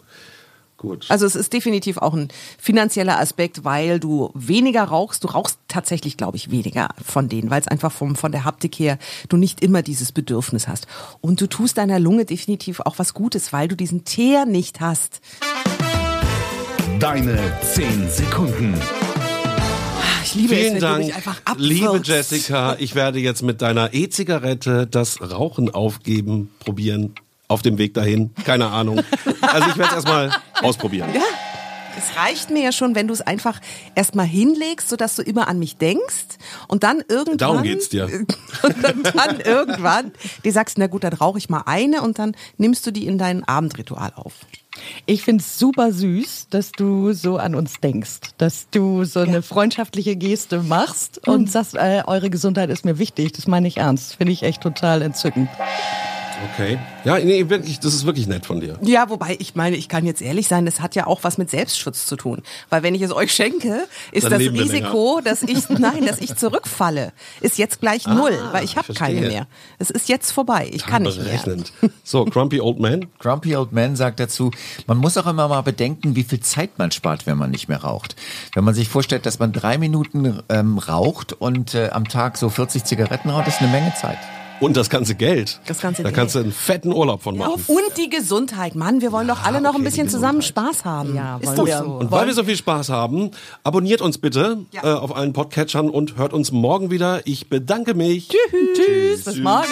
Gut. 0.78 1.06
Also 1.08 1.24
es 1.24 1.34
ist 1.34 1.54
definitiv 1.54 1.96
auch 1.96 2.12
ein 2.12 2.28
finanzieller 2.58 3.18
Aspekt, 3.18 3.64
weil 3.64 3.98
du 3.98 4.30
weniger 4.34 4.84
rauchst. 4.84 5.24
Du 5.24 5.28
rauchst 5.28 5.58
tatsächlich, 5.68 6.18
glaube 6.18 6.36
ich, 6.36 6.50
weniger 6.50 6.88
von 7.02 7.30
denen, 7.30 7.48
weil 7.48 7.62
es 7.62 7.68
einfach 7.68 7.90
vom, 7.90 8.14
von 8.14 8.30
der 8.30 8.44
Haptik 8.44 8.78
her 8.78 8.98
du 9.30 9.38
nicht 9.38 9.62
immer 9.62 9.80
dieses 9.80 10.12
Bedürfnis 10.12 10.68
hast. 10.68 10.86
Und 11.22 11.40
du 11.40 11.46
tust 11.46 11.78
deiner 11.78 11.98
Lunge 11.98 12.26
definitiv 12.26 12.80
auch 12.80 12.98
was 12.98 13.14
Gutes, 13.14 13.54
weil 13.54 13.68
du 13.68 13.74
diesen 13.76 14.04
Teer 14.04 14.44
nicht 14.44 14.80
hast. 14.80 15.22
Deine 17.00 17.38
10 17.62 18.08
Sekunden. 18.10 18.74
Ich 20.24 20.34
liebe 20.34 20.54
es, 20.54 20.60
Vielen 20.60 20.74
du 20.74 20.80
Dank, 20.80 21.04
mich 21.04 21.14
einfach 21.14 21.40
liebe. 21.56 22.00
Jessica. 22.02 22.76
Ich 22.78 22.94
werde 22.94 23.18
jetzt 23.18 23.42
mit 23.42 23.62
deiner 23.62 23.92
E-Zigarette 23.94 24.86
das 24.86 25.20
Rauchen 25.20 25.72
aufgeben, 25.72 26.50
probieren. 26.60 27.14
Auf 27.48 27.62
dem 27.62 27.78
Weg 27.78 27.94
dahin. 27.94 28.34
Keine 28.44 28.66
Ahnung. 28.68 29.00
Also 29.40 29.68
ich 29.70 29.76
werde 29.76 29.90
es 29.90 29.94
erstmal 29.94 30.30
ausprobieren. 30.62 31.08
Es 31.96 32.16
reicht 32.16 32.50
mir 32.50 32.62
ja 32.62 32.72
schon, 32.72 32.94
wenn 32.94 33.08
du 33.08 33.14
es 33.14 33.20
einfach 33.20 33.60
erstmal 33.94 34.26
hinlegst, 34.26 34.88
sodass 34.88 35.16
du 35.16 35.22
immer 35.22 35.48
an 35.48 35.58
mich 35.58 35.76
denkst 35.76 36.36
und 36.68 36.82
dann 36.82 37.02
irgendwann. 37.08 37.38
Darum 37.38 37.62
geht's 37.62 37.88
dir. 37.88 38.06
Und 38.62 38.76
dann, 38.82 39.40
irgendwann 39.40 40.12
dir 40.44 40.52
sagst, 40.52 40.78
na 40.78 40.86
gut, 40.86 41.04
dann 41.04 41.12
rauche 41.12 41.38
ich 41.38 41.48
mal 41.48 41.62
eine 41.66 42.02
und 42.02 42.18
dann 42.18 42.34
nimmst 42.56 42.86
du 42.86 42.90
die 42.90 43.06
in 43.06 43.18
dein 43.18 43.44
Abendritual 43.44 44.12
auf. 44.14 44.32
Ich 45.04 45.22
find's 45.22 45.58
super 45.58 45.92
süß, 45.92 46.48
dass 46.50 46.72
du 46.72 47.12
so 47.12 47.36
an 47.36 47.54
uns 47.54 47.80
denkst, 47.80 48.20
dass 48.38 48.68
du 48.70 49.04
so 49.04 49.20
eine 49.20 49.42
freundschaftliche 49.42 50.16
Geste 50.16 50.62
machst 50.62 51.26
und 51.28 51.50
sagst, 51.50 51.74
äh, 51.74 52.02
eure 52.06 52.30
Gesundheit 52.30 52.70
ist 52.70 52.84
mir 52.84 52.98
wichtig. 52.98 53.32
Das 53.32 53.46
meine 53.46 53.68
ich 53.68 53.76
ernst. 53.78 54.14
Finde 54.16 54.32
ich 54.32 54.42
echt 54.42 54.62
total 54.62 55.02
entzückend. 55.02 55.48
Okay. 56.52 56.78
Ja, 57.04 57.18
nee, 57.18 57.48
wirklich, 57.48 57.80
das 57.80 57.94
ist 57.94 58.04
wirklich 58.04 58.26
nett 58.26 58.46
von 58.46 58.60
dir. 58.60 58.78
Ja, 58.82 59.08
wobei 59.08 59.36
ich 59.38 59.54
meine, 59.54 59.76
ich 59.76 59.88
kann 59.88 60.04
jetzt 60.04 60.20
ehrlich 60.20 60.48
sein, 60.48 60.66
das 60.66 60.80
hat 60.80 60.94
ja 60.94 61.06
auch 61.06 61.24
was 61.24 61.38
mit 61.38 61.50
Selbstschutz 61.50 62.06
zu 62.06 62.16
tun. 62.16 62.42
Weil 62.68 62.82
wenn 62.82 62.94
ich 62.94 63.02
es 63.02 63.12
euch 63.12 63.32
schenke, 63.32 63.86
ist 64.12 64.24
Dann 64.24 64.32
das 64.32 64.40
Risiko, 64.40 65.20
dass 65.24 65.42
ich, 65.42 65.68
nein, 65.68 66.04
dass 66.06 66.20
ich 66.20 66.36
zurückfalle, 66.36 67.12
ist 67.40 67.58
jetzt 67.58 67.80
gleich 67.80 68.06
null, 68.06 68.38
weil 68.52 68.64
ich 68.64 68.76
habe 68.76 68.86
Ah, 68.88 68.94
keine 68.94 69.20
mehr. 69.22 69.46
Es 69.78 69.90
ist 69.90 70.08
jetzt 70.08 70.30
vorbei. 70.30 70.68
Ich 70.72 70.86
kann 70.86 71.02
nicht 71.02 71.22
mehr. 71.22 71.40
So, 72.04 72.24
Grumpy 72.24 72.60
Old 72.60 72.78
Man. 72.78 73.06
Grumpy 73.18 73.56
Old 73.56 73.72
Man 73.72 73.96
sagt 73.96 74.20
dazu, 74.20 74.50
man 74.86 74.98
muss 74.98 75.16
auch 75.16 75.26
immer 75.26 75.48
mal 75.48 75.62
bedenken, 75.62 76.16
wie 76.16 76.22
viel 76.22 76.40
Zeit 76.40 76.78
man 76.78 76.90
spart, 76.90 77.26
wenn 77.26 77.38
man 77.38 77.50
nicht 77.50 77.68
mehr 77.68 77.82
raucht. 77.82 78.16
Wenn 78.54 78.64
man 78.64 78.74
sich 78.74 78.88
vorstellt, 78.88 79.26
dass 79.26 79.38
man 79.38 79.52
drei 79.52 79.78
Minuten 79.78 80.40
ähm, 80.48 80.78
raucht 80.78 81.32
und 81.32 81.74
äh, 81.74 81.88
am 81.90 82.08
Tag 82.08 82.36
so 82.36 82.48
40 82.48 82.84
Zigaretten 82.84 83.30
raucht, 83.30 83.48
ist 83.48 83.60
eine 83.60 83.70
Menge 83.70 83.92
Zeit. 83.94 84.18
Und 84.58 84.76
das 84.76 84.88
ganze 84.88 85.14
Geld. 85.14 85.60
Das 85.66 85.80
ganze 85.80 86.02
da 86.02 86.08
Geld. 86.08 86.16
kannst 86.16 86.34
du 86.34 86.38
einen 86.38 86.52
fetten 86.52 86.92
Urlaub 86.92 87.22
von 87.22 87.36
machen. 87.36 87.62
Und 87.66 87.96
die 87.98 88.08
Gesundheit, 88.08 88.74
Mann, 88.74 89.00
wir 89.02 89.12
wollen 89.12 89.28
doch 89.28 89.44
alle 89.44 89.60
noch 89.60 89.74
ein 89.74 89.84
bisschen 89.84 90.08
zusammen. 90.08 90.40
Spaß 90.40 90.84
haben. 90.84 91.14
Ja, 91.14 91.38
ist 91.38 91.56
doch 91.58 91.66
so. 91.68 91.84
Und 91.84 92.10
weil 92.10 92.26
wir 92.26 92.34
so 92.34 92.42
viel 92.44 92.56
Spaß 92.56 92.88
haben, 92.88 93.30
abonniert 93.64 94.00
uns 94.00 94.18
bitte 94.18 94.58
Ja. 94.72 94.82
äh, 94.84 94.94
auf 94.94 95.14
allen 95.14 95.32
Podcatchern 95.34 95.90
und 95.90 96.16
hört 96.16 96.32
uns 96.32 96.52
morgen 96.52 96.90
wieder. 96.90 97.20
Ich 97.26 97.48
bedanke 97.50 97.94
mich. 97.94 98.28
Tschüss, 98.74 99.24
bis 99.24 99.36
morgen. 99.36 99.66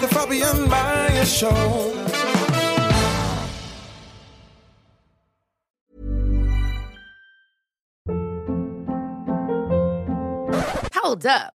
The 0.00 0.06
Fabian 0.14 0.68
Meyer 0.68 1.26
Show. 1.26 1.92
Hold 10.94 11.26
up. 11.26 11.57